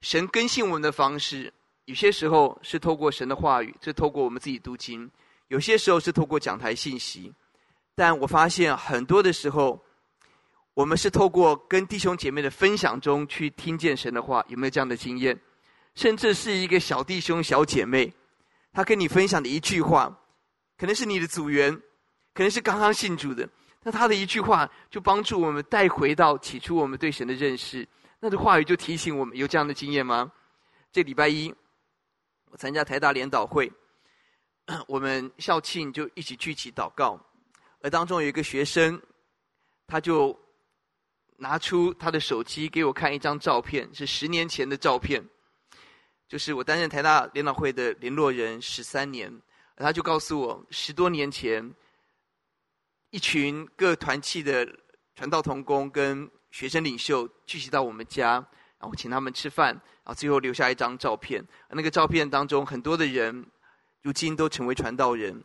[0.00, 1.52] 神更新我们的方式，
[1.84, 5.06] 有些时候是透过神的话语，是透过我们自己读经；
[5.48, 7.32] 有些时候是透过讲台信息。
[7.94, 9.84] 但我发现很多的时候，
[10.72, 14.42] 我们是透过跟弟兄姐妹的分享中去听见神的话。
[14.48, 15.38] 有没有这样的经验？
[15.94, 18.12] 甚至是一个小弟兄、小姐妹，
[18.72, 20.16] 他跟你分享的一句话。
[20.78, 21.74] 可能是你的组员，
[22.32, 23.46] 可能是刚刚信主的，
[23.82, 27.86] 那他的一句话就帮助我们带回到起初我们对神的认识。
[28.20, 30.32] 那这话语就提醒我们，有这样的经验吗？
[30.92, 31.52] 这礼拜一，
[32.50, 33.70] 我参加台大联祷会，
[34.86, 37.20] 我们校庆就一起聚集祷告，
[37.82, 39.00] 而当中有一个学生，
[39.86, 40.38] 他就
[41.36, 45.24] 拿出他的手机给我看一张照片，是十年前的照片，
[46.28, 49.32] 就是我担任台大联祷会的联络人十三年。
[49.84, 51.72] 他就告诉我，十多年前，
[53.10, 54.68] 一群各团契的
[55.14, 58.44] 传道同工跟学生领袖聚集到我们家，
[58.78, 61.44] 然后请他们吃饭，然后最后留下一张照片。
[61.70, 63.46] 那个照片当中，很多的人
[64.02, 65.42] 如今都成为传道人，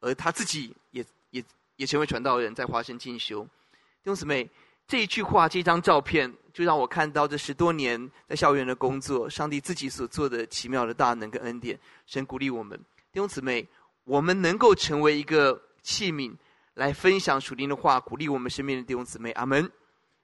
[0.00, 1.44] 而他自己也也
[1.76, 3.42] 也成为传道人，在华神进修。
[3.42, 4.48] 弟兄姊妹，
[4.86, 12.78] 这一句话，这张照片，就让我看到这十多年在校园的工作，上帝自己所做的奇妙的大能跟恩典，神鼓励我们。
[13.14, 13.64] 弟兄姊妹，
[14.02, 16.34] 我们能够成为一个器皿，
[16.74, 19.30] 来分享属灵的话，鼓励我们身边的弟兄姊妹。
[19.32, 19.70] 阿门。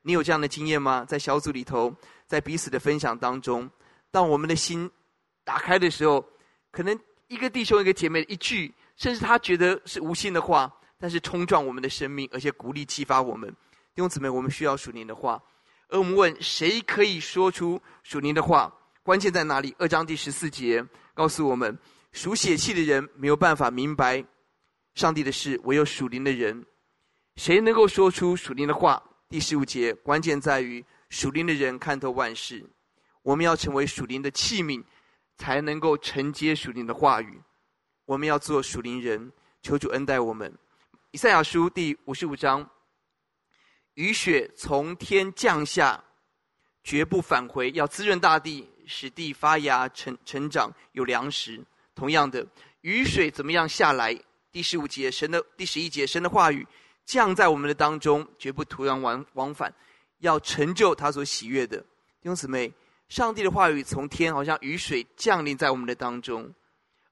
[0.03, 1.05] 你有这样的经验吗？
[1.05, 1.95] 在小组里头，
[2.27, 3.71] 在彼此的分享当中，
[4.11, 4.91] 当我们的心
[5.45, 6.27] 打开的时候，
[6.73, 6.99] 可能
[7.29, 13.49] 一个弟兄、一个姐妹一句，甚至他觉得是无心的话，但是冲撞我们的生命，而且鼓励、激发我们。
[13.95, 15.41] 弟兄姊妹，我们需要属灵的话。
[15.91, 18.75] 而我们问，谁可以说出属灵的话？
[19.05, 19.73] 关键在哪里？
[19.79, 21.79] 二章第十四节告诉我们。
[22.13, 24.25] 属血气的人没有办法明白
[24.95, 26.67] 上帝的事，唯有属灵的人，
[27.37, 29.03] 谁能够说出属灵的话？
[29.29, 32.69] 第十五节，关键在于属灵的人看透万事。
[33.23, 34.83] 我们要成为属灵的器皿，
[35.37, 37.41] 才能够承接属灵的话语。
[38.07, 40.53] 我们要做属灵人，求主恩待我们。
[41.13, 42.69] 以赛亚书第五十五章：
[43.95, 46.03] 雨雪从天降下，
[46.83, 51.65] 绝不返回，要滋润大地，使地发芽成成长，有粮食。
[52.01, 52.47] 同样的，
[52.81, 54.19] 雨水怎么样下来？
[54.51, 56.67] 第十五节，神的第十一节，神的话语
[57.05, 59.71] 降在我们的当中，绝不徒然往往返，
[60.21, 61.77] 要成就他所喜悦的。
[61.77, 61.85] 弟
[62.23, 62.73] 兄姊妹，
[63.11, 66.51] 上帝的话语从天好像雨水降临在我们的当中，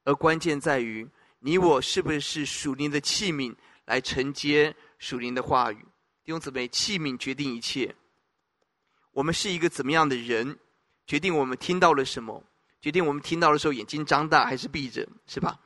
[0.05, 1.07] 而关键在于
[1.41, 5.85] 你我是不是属灵的器皿来承接属灵的话语。
[6.25, 7.95] 弟兄姊妹，器皿决定一切。
[9.13, 10.59] 我们是一个怎么样的人，
[11.07, 12.43] 决定我们听到了什么。
[12.81, 15.59] 决定我们听到的时候，眼睛张大还是闭着，是吧？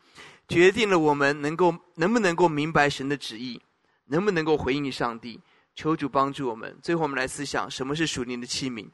[0.48, 3.60] 决定了我们能够能不能够明白神的旨意，
[4.06, 5.40] 能不能够回应上帝。
[5.74, 6.78] 求主帮助我们。
[6.82, 8.86] 最后，我们来思想什么是属灵的器皿。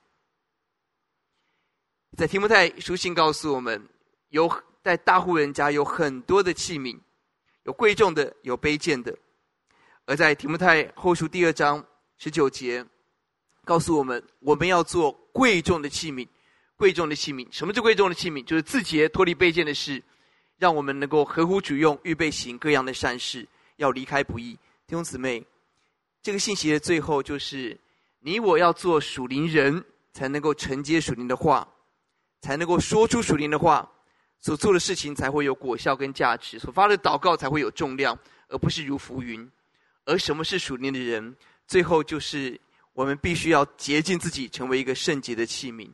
[2.17, 3.89] 在提摩太书信告诉我们，
[4.29, 4.49] 有
[4.83, 6.97] 在大户人家有很多的器皿，
[7.65, 9.17] 有贵重的，有卑贱的。
[10.05, 11.85] 而在提摩太后书第二章
[12.17, 12.85] 十九节，
[13.65, 16.29] 告诉我们，我们要做贵重的器皿。
[16.79, 18.43] 贵重的器皿，什么是贵重的器皿？
[18.45, 20.01] 就是自洁、脱离卑贱的事，
[20.59, 24.53] 让我们能够合乎主用，预备行各样的善事，要离开不易。
[24.87, 25.45] 弟兄姊妹，
[26.23, 27.77] 这个信息的最后就是：
[28.21, 31.67] 你我要做属灵人，才能够承接属灵的话，
[32.41, 33.91] 才能够说出属灵的话，
[34.39, 38.17] 所做的事情才会有果效跟价值，所发的祷告才会有重量，
[38.49, 39.51] 而不是如浮云。
[40.05, 41.37] 而什么是属灵的人？
[41.67, 42.59] 最后就是
[42.93, 45.91] 我们必须要洁净自己，成为一个圣洁的器皿。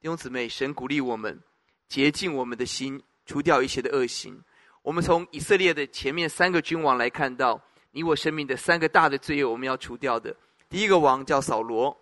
[0.00, 1.38] 弟兄姊妹，神鼓励我们
[1.86, 4.42] 洁净我们的心，除掉一切的恶行。
[4.80, 10.34] 我们从以色列的前面三个君王来看到，你我生命的三个大的罪恶，我们要除掉的。
[10.70, 11.94] 第一个王叫扫罗。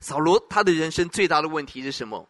[0.00, 2.26] 扫罗他的人生最大的问题是什么？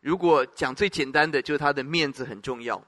[0.00, 2.84] 如果讲最简单的，就是他的面子很重要。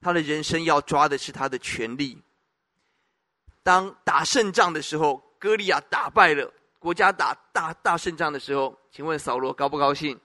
[0.00, 2.22] 他的人生要抓的是他的权力。
[3.62, 6.50] 当打胜仗的时候，歌利亚打败了。
[6.80, 10.18] 国家打大大胜仗的时候，请问扫罗高不高兴？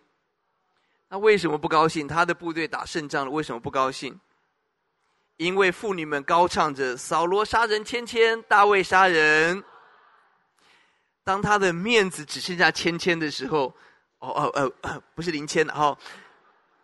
[1.10, 2.08] 那为什么不高兴？
[2.08, 4.18] 他的部队打胜仗了，为什么不高兴？
[5.36, 9.62] 因为妇女们高唱着“扫罗杀人千千，大卫杀人”。
[11.26, 13.66] 当他的面子只剩下千千的时候，
[14.20, 15.98] 哦哦哦，不是零千的哈，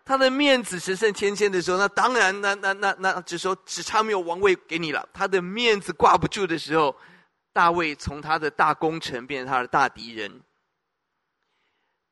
[0.04, 5.08] 他的面子只剩千千的时候，那当然，那那那那，只说只差没有王位给你了。
[5.14, 6.94] 他的面子挂不住的时候。
[7.54, 10.42] 大卫从他的大功臣变成他的大敌人。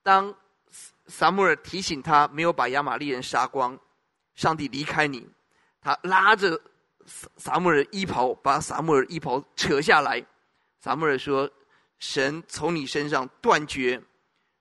[0.03, 0.35] 当
[1.07, 3.77] 撒母耳提醒他没有把亚玛力人杀光，
[4.35, 5.27] 上帝离开你，
[5.81, 6.59] 他拉着
[7.37, 10.25] 撒母耳衣袍，把撒母耳衣袍扯下来。
[10.79, 11.49] 撒母耳说
[11.99, 14.01] ：“神从你身上断绝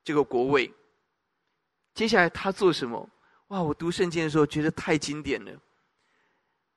[0.03, 0.73] 这个国位。”
[1.95, 3.09] 接下来他做什么？
[3.49, 3.63] 哇！
[3.63, 5.53] 我读圣经的时候觉得太经典了。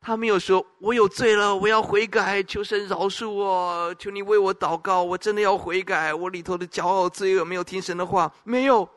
[0.01, 8.89] 他没有说：“我有罪了，我要悔改，求神饶恕我，求你为我祷告，我真的要悔改，我里头的骄傲罪恶没有听神的话。”没有，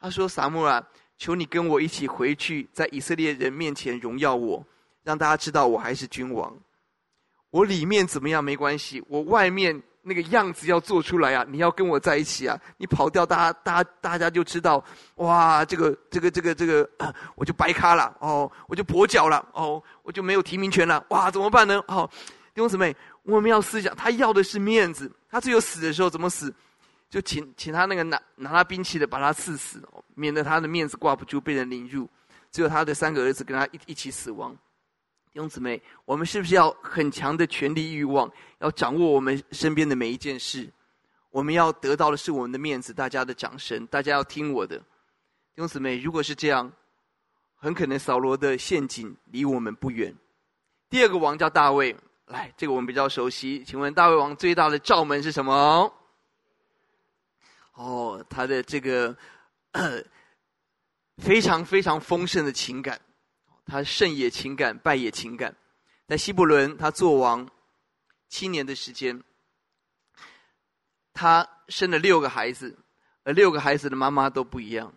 [0.00, 0.84] 他说：“撒母耳，
[1.16, 4.66] 求你跟我一起回去，在以色列人面前荣耀我，
[5.04, 6.54] 让大家知道我还是君王。
[7.50, 11.44] 我里面怎么样没关系，我外面。”那个样子要做出来啊！
[11.48, 12.56] 你要跟我在一起啊！
[12.76, 14.82] 你跑掉，大家、大家、大家就知道，
[15.16, 16.88] 哇，这个、这个、这个、这个，
[17.34, 21.82] 我就白咖了哦，我就跛脚了哦，我就没有提名权了，哇，怎么办呢？
[21.88, 22.08] 哦，
[22.54, 26.54] 弟兄姊妹，我们要思想，他要的是面子，他最有死的时候怎么死？
[27.10, 29.82] 就请请他那个拿拿他兵器的把他刺死，
[30.14, 32.08] 免得他的面子挂不住，被人凌辱。
[32.52, 34.56] 只有他的三个儿子跟他一一起死亡。
[35.36, 38.26] 弟兄姊妹，我们是不是要很强的权力欲望，
[38.60, 40.66] 要掌握我们身边的每一件事？
[41.28, 44.78] 我们要得到的是我们的面子，大家的掌声，大家要听我的。
[44.78, 46.72] 弟兄姊妹，如果是这样，
[47.54, 50.16] 很可能扫罗的陷阱离我们不远。
[50.88, 51.94] 第二个王叫大卫，
[52.28, 53.62] 来，这个我们比较熟悉。
[53.62, 55.92] 请问大卫王最大的罩门是什么？
[57.74, 59.14] 哦，他的这个
[61.18, 62.98] 非常非常丰盛的情感。
[63.66, 65.54] 他胜也情感，败也情感。
[66.06, 67.50] 在希伯伦，他做王
[68.28, 69.20] 七年的时间，
[71.12, 72.78] 他生了六个孩子，
[73.24, 74.94] 而六个孩子的妈妈都不一样。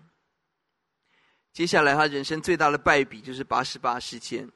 [1.51, 4.47] 接下来，他人生最大的败笔就是八十八事件。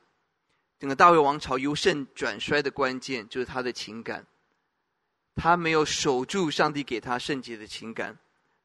[0.80, 4.26] 整个大卫王朝由盛转衰的关键就是他的情感，
[5.34, 8.16] 他没有守住上帝给他圣洁的情感，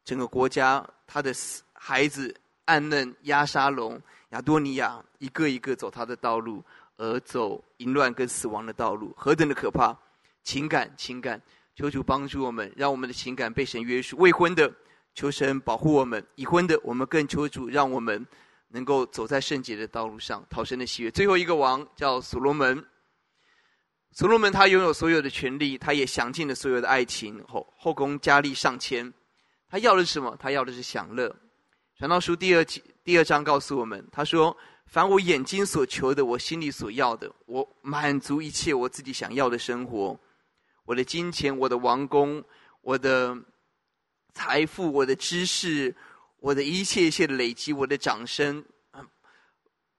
[0.05, 1.33] 整个国家他的
[1.73, 2.35] 孩子
[2.67, 3.99] 暗嫩押沙龙。
[4.31, 6.63] 亚多尼亚一个一个走他的道路，
[6.97, 9.97] 而走淫乱跟死亡的道路，何等的可怕！
[10.43, 11.41] 情感，情感，
[11.75, 14.17] 求主帮助我们，让我们的情感被神约束。
[14.19, 14.73] 未婚的，
[15.15, 18.27] 求神保护我们；已婚的，我们更求主，让我们
[18.69, 21.11] 能够走在圣洁的道路上，讨神的喜悦。
[21.11, 22.85] 最后一个王叫所罗门，
[24.13, 29.13] 所罗门他拥有所有的权利，他也享尽了所有的爱情，后后宫佳丽上千，
[29.69, 30.37] 他要的是什么？
[30.39, 31.35] 他要的是享乐。
[31.99, 32.81] 传道书第二集。
[33.03, 40.17] 第二章告诉我们，他说：“凡我眼睛所求的，我心里所要的，我满足一切我自己想要的生活。
[40.85, 42.41] 我的金钱，我的王宫，
[42.83, 43.37] 我的
[44.33, 45.93] 财富，我的知识，
[46.39, 48.65] 我的一切一切的累积，我的掌声，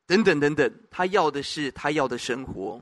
[0.07, 0.73] 等等等等。
[0.89, 2.81] 他要的是他要的生活，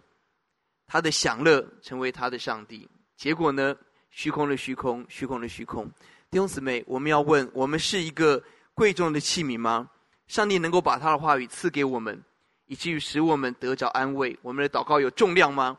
[0.85, 2.87] 他的享乐成为他的上帝。
[3.15, 3.75] 结果呢？
[4.11, 5.85] 虚空的虚空，虚空的虚空。
[6.29, 8.41] 弟兄姊妹，我们要问：我们是一个
[8.77, 9.89] 贵重的器皿吗？”
[10.29, 12.23] 上帝能够把他的话语赐给我们，
[12.67, 14.37] 以至于使我们得着安慰。
[14.41, 15.77] 我们的祷告有重量吗？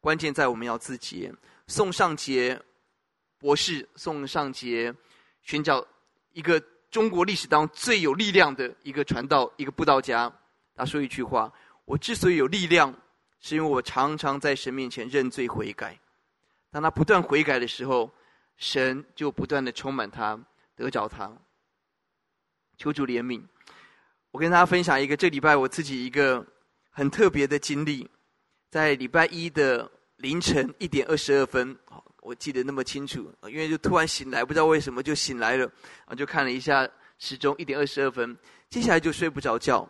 [0.00, 1.32] 关键在我们要自洁。
[1.68, 2.60] 宋尚节
[3.38, 4.92] 博士，宋尚节
[5.42, 5.86] 寻找
[6.32, 10.30] 一个中国历史当中最有力量的一个传道、一个布道家，
[10.74, 11.50] 他说一句话
[11.86, 12.92] ：“我之所以有力量，
[13.40, 15.98] 是因为我常常在神面前认罪悔改。
[16.70, 18.10] 当他不断悔改的时候，
[18.56, 20.38] 神就不断的充满他，
[20.74, 21.32] 得着他。
[22.76, 23.42] 求主怜悯。”
[24.32, 26.44] 我跟大家分享一个这礼拜我自己一个
[26.90, 28.08] 很特别的经历，
[28.70, 31.76] 在礼拜一的凌晨一点二十二分，
[32.20, 35.70] 我记得那么清楚，因为就突然醒来，不知道为什么就醒来了，
[36.04, 38.36] 啊，就看了一下时钟，一点二十二分，
[38.68, 39.88] 接下来就睡不着觉，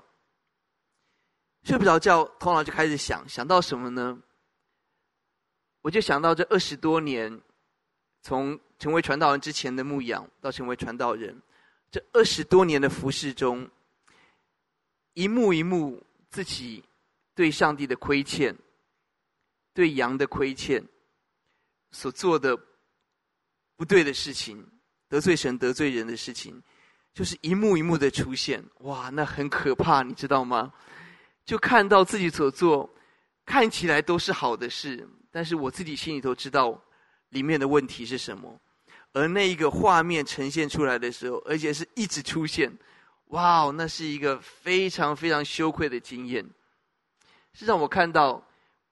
[1.62, 4.18] 睡不着觉，头脑就开始想，想到什么呢？
[5.80, 7.40] 我就想到这二十多年，
[8.20, 11.40] 从成为传道人之前的牧养到成为传道人，
[11.94, 13.70] 这二十多年的服侍中。
[15.12, 16.82] 一幕一幕，自己
[17.36, 18.52] 对上帝的亏欠，
[19.72, 20.84] 对羊的亏欠，
[21.92, 22.58] 所做的
[23.76, 24.66] 不对的事情，
[25.08, 26.60] 得罪神、得罪人的事情，
[27.12, 28.60] 就是一幕一幕的出现。
[28.80, 30.74] 哇，那很可怕，你知道吗？
[31.44, 32.92] 就看到自己所做，
[33.46, 36.82] 看起来都是好的事，但是我自己心里头知道
[37.28, 38.60] 里面的问题是什么。
[39.14, 42.70] 而那一个画面呈现出来的时候，而且是一直出现。
[43.28, 46.44] 哇哦，那是一个非常非常羞愧的经验，
[47.52, 48.44] 是让我看到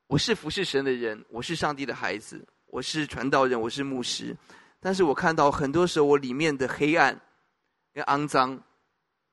[0.07, 4.35] 我是服侍神的人，我是上帝的孩子，我是传道人，我是牧师，
[4.81, 7.21] 但是我看到很多时候我里面的黑暗
[7.93, 8.59] 跟肮脏，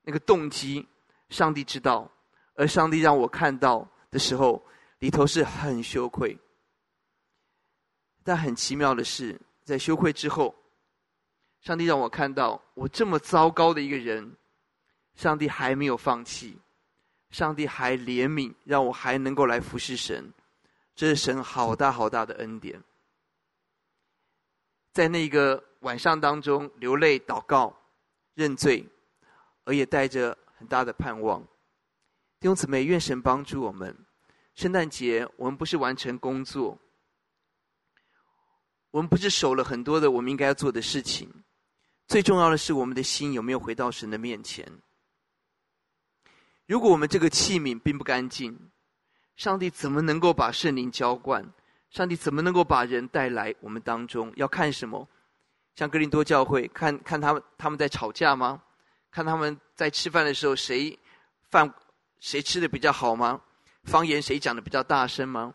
[0.02, 0.86] 那个动机，
[1.30, 2.12] 上帝知道，
[2.56, 4.64] 而上帝让我看到的时候，
[5.00, 6.38] 里头是很羞愧。
[8.24, 10.54] 但很奇妙的是，在羞愧之后，
[11.62, 14.36] 上帝让我看到我这么糟糕的一个人。
[15.16, 16.58] 上帝还没有放弃，
[17.30, 20.32] 上帝还怜悯，让我还能够来服侍神，
[20.96, 22.82] 这是神好大好大的恩典。
[24.94, 27.78] 在那个晚上当中，流泪祷告、
[28.34, 28.88] 认罪，
[29.66, 31.42] 而也带着很大的盼望。
[32.40, 33.94] 弟兄姊妹，愿神帮助我们。
[34.56, 36.78] 圣诞节，我们不是完成工作，
[38.92, 41.30] 我们不是守了很多的我们应该要做的事情，
[42.10, 44.68] 最重要的是我们的心有没有回到神的面前。
[46.66, 48.72] 如果我们这个器皿并不干净，
[49.36, 51.48] 上帝怎么能够把圣灵浇灌？
[51.92, 54.34] 上帝怎么能够把人带来我们当中？
[54.38, 55.08] 要看什么？
[55.76, 58.60] 像哥林多教会，看看他们他们在吵架吗？
[59.12, 60.98] 看他们在吃饭的时候，谁
[61.52, 61.72] 饭
[62.20, 63.40] 谁吃的比较好吗？
[63.84, 65.54] 方言谁讲的比较大声吗？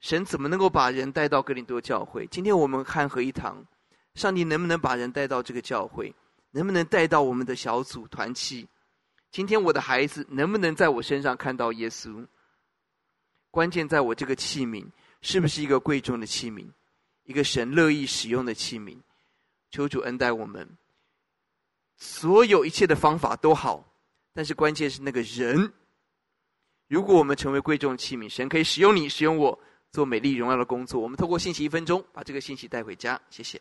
[0.00, 2.26] 神怎么能够把人带到哥林多教会？
[2.26, 3.64] 今天我们汉合一堂，
[4.14, 6.14] 上帝能不能把人带到这个教会？
[6.50, 8.68] 能不能带到我们的小组团契？
[9.30, 12.26] 今天我的孩子能不能在我身上看到耶稣？
[13.50, 14.84] 关键在我这个器皿
[15.22, 16.66] 是不是一个贵重的器皿，
[17.24, 18.98] 一个神乐意使用的器皿？
[19.70, 20.68] 求主恩待我们。
[21.96, 23.82] 所有一切的方法都好，
[24.34, 25.72] 但是关键是那个人。
[26.88, 29.58] 如果我们成为贵重器皿，神可以使用你，使用我，
[29.90, 31.00] 做美丽荣耀的工作。
[31.00, 33.18] 我们透过信息一分钟，把这个信息带回家。
[33.30, 33.58] 谢谢。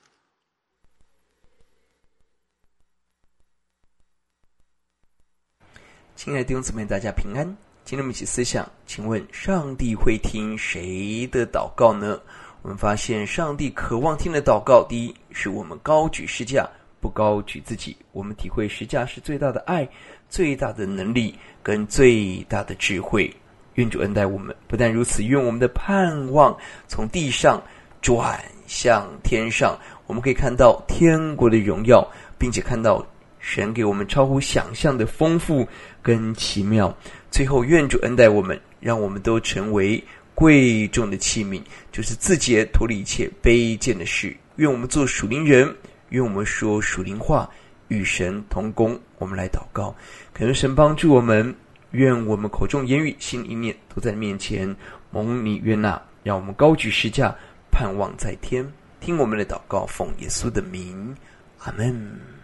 [6.24, 7.44] 亲爱的弟兄姊妹，大家平安。
[7.84, 12.20] 今天我们一起思想，请问上帝会听谁的祷告呢？
[12.62, 16.70] 我们发现上帝渴望听的祷告，第一是我们高举施架，
[17.00, 17.98] 不高举自己。
[18.12, 19.90] 我们体会施架是最大的爱、
[20.30, 23.36] 最大的能力跟最大的智慧。
[23.74, 24.56] 愿主恩待我们。
[24.68, 26.56] 不但如此，愿我们的盼望
[26.88, 27.60] 从地上
[28.00, 29.76] 转向天上。
[30.06, 32.08] 我们可以看到天国的荣耀，
[32.38, 33.04] 并且看到。
[33.44, 35.68] 神给我们超乎想象的丰富
[36.02, 36.96] 跟奇妙。
[37.30, 40.04] 最后，愿主恩待我们，让我们都成为
[40.36, 44.36] 贵重的器皿，就是自己脱离一切卑贱的事。
[44.58, 45.74] 愿我们做属灵人，
[46.10, 47.50] 愿我们说属灵话，
[47.88, 49.00] 与神同工。
[49.18, 49.96] 我们来祷告，
[50.34, 51.56] 可能神帮助我们。
[51.92, 54.74] 愿我们口中言语、心里念都在面前
[55.12, 56.02] 蒙你悦纳。
[56.24, 57.36] 让我们高举十架，
[57.72, 58.66] 盼望在天。
[59.00, 61.16] 听我们的祷告，奉耶稣的名，
[61.60, 62.41] 阿门。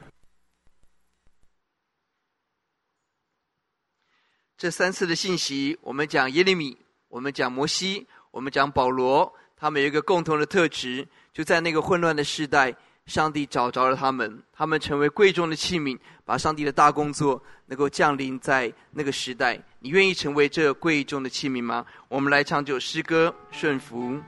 [4.58, 6.76] 这三次的信息，我们讲耶利米，
[7.10, 15.95] 我们讲摩西，我们讲保罗，他们有一个共同的特质，就在那个混乱的时代，上帝找着了他们，他们成为贵重的器皿，
[16.26, 19.64] 把上帝的大工作能够降临在那个时代。
[19.78, 21.86] 你愿意成为这贵重的器皿吗？
[22.08, 24.20] 我们来唱这首诗歌，顺服。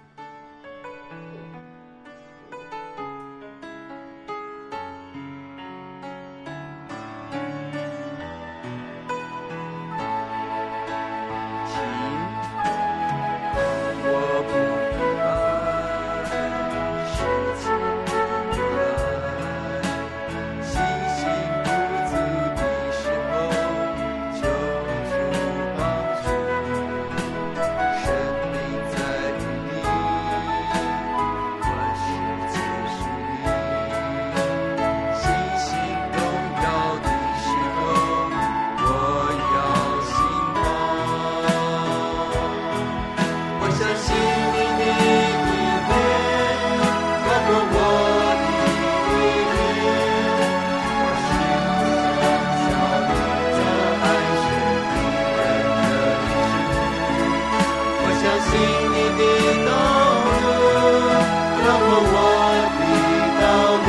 [59.20, 59.22] 的
[59.66, 59.68] 路
[61.66, 61.68] 我
[62.12, 62.14] 我
[62.80, 62.82] 的
[63.42, 63.44] 道
[63.86, 63.88] 路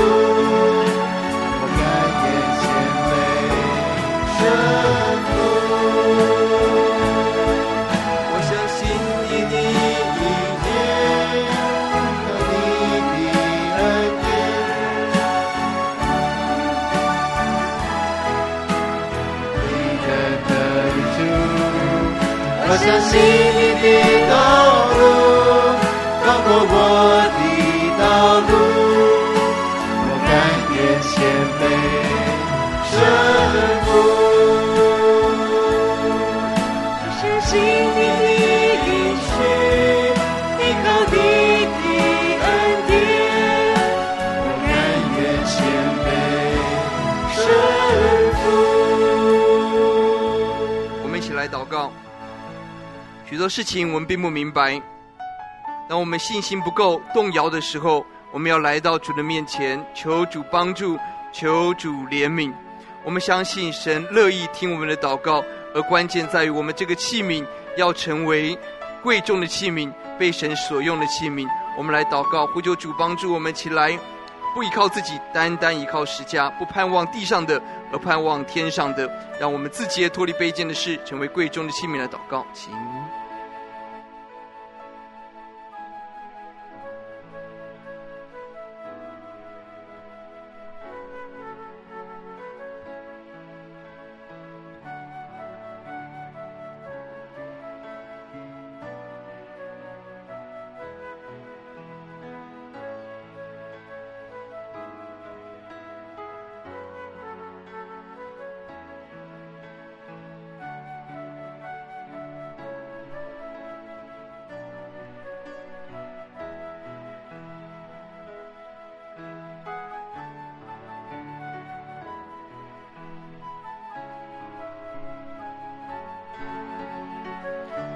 [1.61, 1.79] 我前
[8.33, 8.77] 我相信
[9.29, 9.57] 你的一
[10.15, 10.21] 点你
[12.51, 12.53] 的
[19.67, 19.69] 你
[20.05, 20.07] 的
[20.47, 20.49] 歌
[21.15, 21.17] 声
[22.67, 23.11] 我相信
[23.57, 23.85] 你的
[24.31, 24.33] 道
[26.51, 26.75] 过我
[27.31, 27.41] 的
[27.97, 28.03] 道
[28.41, 28.51] 路，
[30.03, 30.29] 我甘
[30.75, 30.77] 愿
[31.07, 31.09] 谦
[31.61, 31.63] 卑
[32.91, 32.93] 顺
[33.87, 33.89] 服。
[37.21, 38.27] 是心你的
[38.87, 38.91] 允
[39.29, 39.33] 许，
[40.59, 41.87] 依靠你的
[42.43, 42.49] 恩
[42.89, 42.91] 典，
[44.43, 44.69] 我甘
[45.15, 45.55] 愿谦
[46.05, 46.07] 卑
[47.33, 47.39] 顺
[48.35, 48.43] 服。
[51.05, 51.93] 我们一起来祷告。
[53.25, 54.83] 许多事情我们并不明白。
[55.91, 60.97] 当我们信心不够动摇的时候，我们要来到主的面前，求主帮助，
[61.33, 62.55] 求主怜悯。
[63.03, 65.43] 我们相信神乐意听我们的祷告，
[65.75, 67.45] 而关键在于我们这个器皿
[67.77, 68.57] 要成为
[69.03, 71.45] 贵重的器皿，被神所用的器皿。
[71.77, 73.99] 我们来祷告，呼求主帮助我们起来，
[74.55, 77.61] 不依靠自己，单单依靠十家，不盼望地上的，
[77.93, 79.11] 而盼望天上的。
[79.41, 82.73] 让我们自己也脱离卑贱的事，成为贵重的器皿来祷告，请。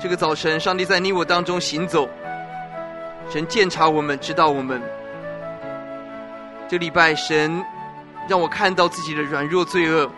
[0.05, 2.07] 这个早晨，上帝在你我当中行走，
[3.31, 4.79] 神鉴察我们，知道我们。
[6.69, 7.65] 这礼拜，神
[8.29, 10.11] 让我看到自己的软弱罪恶，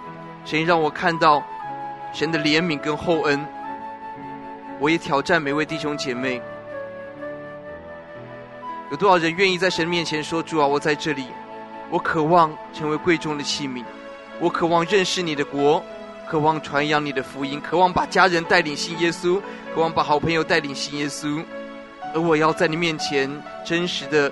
[0.45, 1.41] 神让我看到
[2.13, 3.47] 神的怜悯跟厚恩。
[4.81, 6.43] 我也挑战每位弟兄姐妹，
[8.91, 11.27] 有多少人愿意在神面前说：“主啊，我在这里，
[11.91, 13.85] 我渴望成为贵重的器皿，
[14.41, 15.81] 我渴望认识你的国。”
[16.29, 19.41] 渴望传扬你的福音，渴望把家人带领信耶稣，
[19.75, 21.43] 渴望把好朋友带领信耶稣，
[22.13, 23.31] 而我要在你面前
[23.65, 24.31] 真实的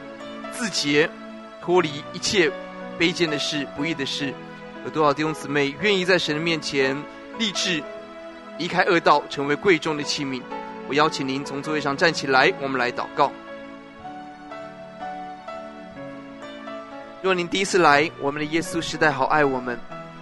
[0.50, 1.08] 自洁，
[1.62, 2.50] 脱离一切
[2.98, 4.34] 卑贱的事、不义的事。
[4.84, 7.00] 有多少弟兄姊妹愿意在神的面前
[7.38, 7.82] 立志
[8.58, 10.42] 离开恶道，成为贵重的器皿？
[10.88, 13.30] 我邀请您从座位上站起来，我们来祷告。
[17.22, 19.78] 若您第一次来，我们的耶稣实在好爱我们，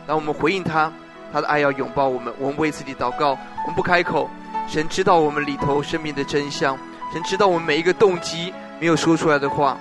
[0.06, 0.92] 让我们回应他。
[1.32, 4.28] 他的爱要拥抱我们，我们为自己祷告，我们不开口。
[4.68, 6.78] 神知道我们里头生命的真相，
[7.12, 9.76] 神知道我们每一个动机没有说出来的话，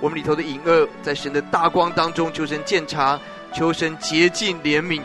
[0.00, 3.18] 我们里头的隐恶，在神的大光当中求神鉴察，
[3.52, 5.02] 求神洁净怜悯。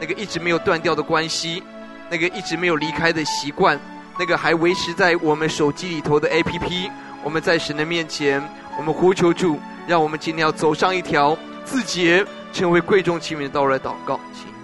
[0.00, 1.62] 那个一直没有断掉的关系，
[2.10, 3.80] 那个一直没有离开的习惯，
[4.18, 6.90] 那个还维持在我们手机里头的 APP，
[7.24, 8.40] 我们在神的面前，
[8.76, 14.14] 我们呼求主，让我们今天要走上一条自洁，成为贵重器皿的道路来祷告。
[14.14, 14.57] 当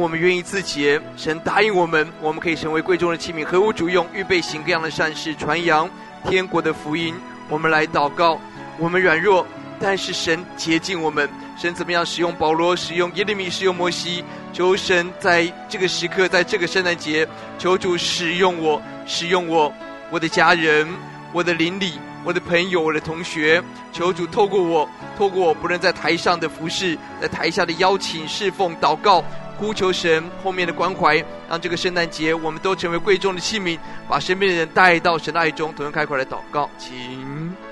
[0.00, 5.88] 我们愿意自洁，神答应我们，我们可以成为贵重的器皿，合乎主用，预备行各样的善事，传扬
[6.24, 7.14] 天国的福音。
[7.50, 8.40] 我们来祷告，
[8.78, 9.46] 我们软弱，
[9.78, 11.28] 但是神洁净我们。
[11.58, 14.24] 神怎么样使用保罗，使用耶利米，使用摩西？
[14.50, 17.28] 求神在这个时刻，在这个圣诞节，
[17.58, 19.70] 求主使用我，使用我，
[20.10, 20.88] 我的家人，
[21.32, 23.62] 我的邻里，我的朋友，我的同学。
[23.92, 24.88] 求主透过我，
[25.18, 29.22] 透过我，不论在台上的服侍，在台下的邀请、侍奉、祷告。
[29.60, 35.70] 呼求神后面的关怀，让这个圣诞节我们都成为贵重的器皿，把身边的人带到神的爱中。
[35.74, 37.69] 同样开口来祷告，请。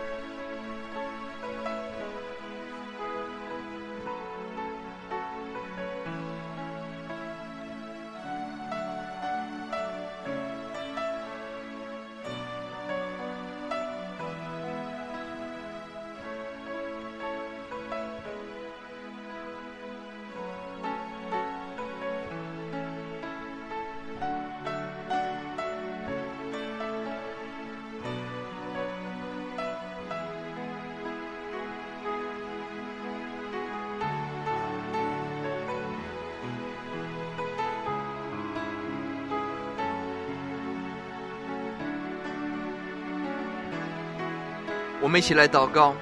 [45.18, 45.94] 一起来祷告。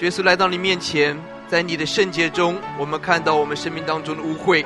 [0.00, 1.18] 耶稣来到你面前，
[1.48, 4.64] 在你的圣洁中，我们看到我们生命当中的污秽，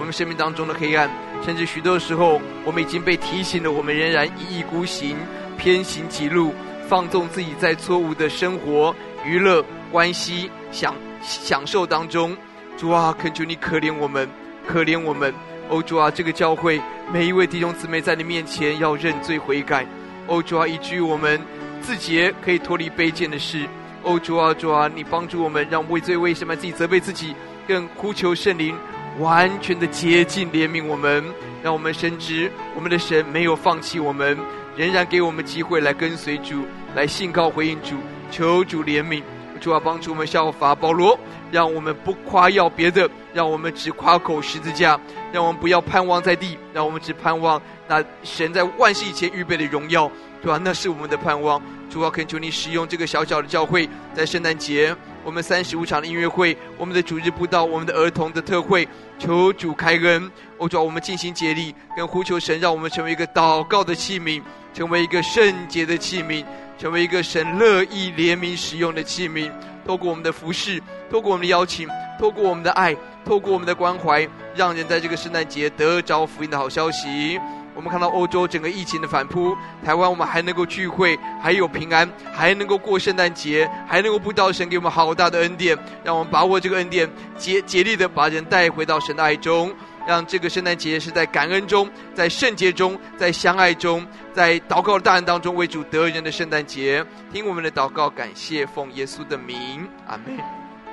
[0.00, 1.10] 我们生命当中的黑暗，
[1.44, 5.14] 甚至许多时候，我们已经被提醒了，我们仍然一意孤行，
[5.58, 6.54] 偏行己路，
[6.88, 8.94] 放纵自己在错误的生活、
[9.26, 12.34] 娱乐、关系、享享受当中。
[12.78, 14.26] 主啊，恳求你可怜我们，
[14.66, 15.32] 可怜我们。
[15.68, 16.80] 哦，主啊，这个教会
[17.12, 19.86] 每一位弟兄姊妹在你面前要认罪悔改。
[20.26, 21.38] 哦，主啊，以至于我们。
[21.82, 23.66] 字节可以脱离卑贱的事，
[24.02, 27.34] 哦，主啊，主啊，你帮助我们，让为罪为什么自己责备自己，
[27.66, 28.74] 更呼求圣灵
[29.18, 31.24] 完全的洁净怜悯我们，
[31.62, 34.38] 让我们深知我们的神没有放弃我们，
[34.76, 36.64] 仍然给我们机会来跟随主，
[36.94, 37.96] 来信靠回应主，
[38.30, 39.22] 求主怜悯，
[39.62, 41.16] 主啊，帮助我们效法保罗，
[41.52, 44.98] 让我们不夸耀别的，让我们只夸口十字架，
[45.30, 50.10] 让我们不要盼望在地，让我们只盼望那神在万世以前预备的荣耀。
[50.42, 51.62] 主啊，那是我们的盼望。
[51.88, 54.92] 主啊，恳求你使用这个小小的教会，在圣诞节，
[55.22, 58.88] 我们三十五场的音乐会，我们的主日布道，我们的儿童的特会，
[59.20, 60.28] 求主开恩。
[60.58, 64.42] 哦，主啊，我们尽心竭力，跟呼求神，让我们成为一个祷告的器皿，
[64.74, 66.44] 成为一个圣洁的器皿，
[66.82, 69.48] 成为一个神乐意怜悯使用的器皿。
[69.86, 71.86] 透过我们的服饰，透过我们的邀请，
[72.18, 72.92] 透过我们的爱，
[73.24, 77.38] 透过我们的关怀，让人在这个圣诞节得着福音的好消息。
[77.76, 87.08] 我们看到欧洲整个疫情的反扑，台湾我们还能够聚会，还有平安，还能够过圣诞节，还能够布道，神给我们好大的恩典，让我们把握这个恩典，
[87.38, 89.72] 竭竭力的把人带回到神的爱中，
[90.06, 97.04] 让这个圣诞节是在感恩中，在圣洁中，在相爱中，在祷告的大恩当中为主得人的圣诞节。
[97.32, 100.38] 听我们的祷告，感谢奉耶稣的名，阿门。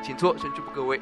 [0.01, 0.99] 请坐，神祝福各位。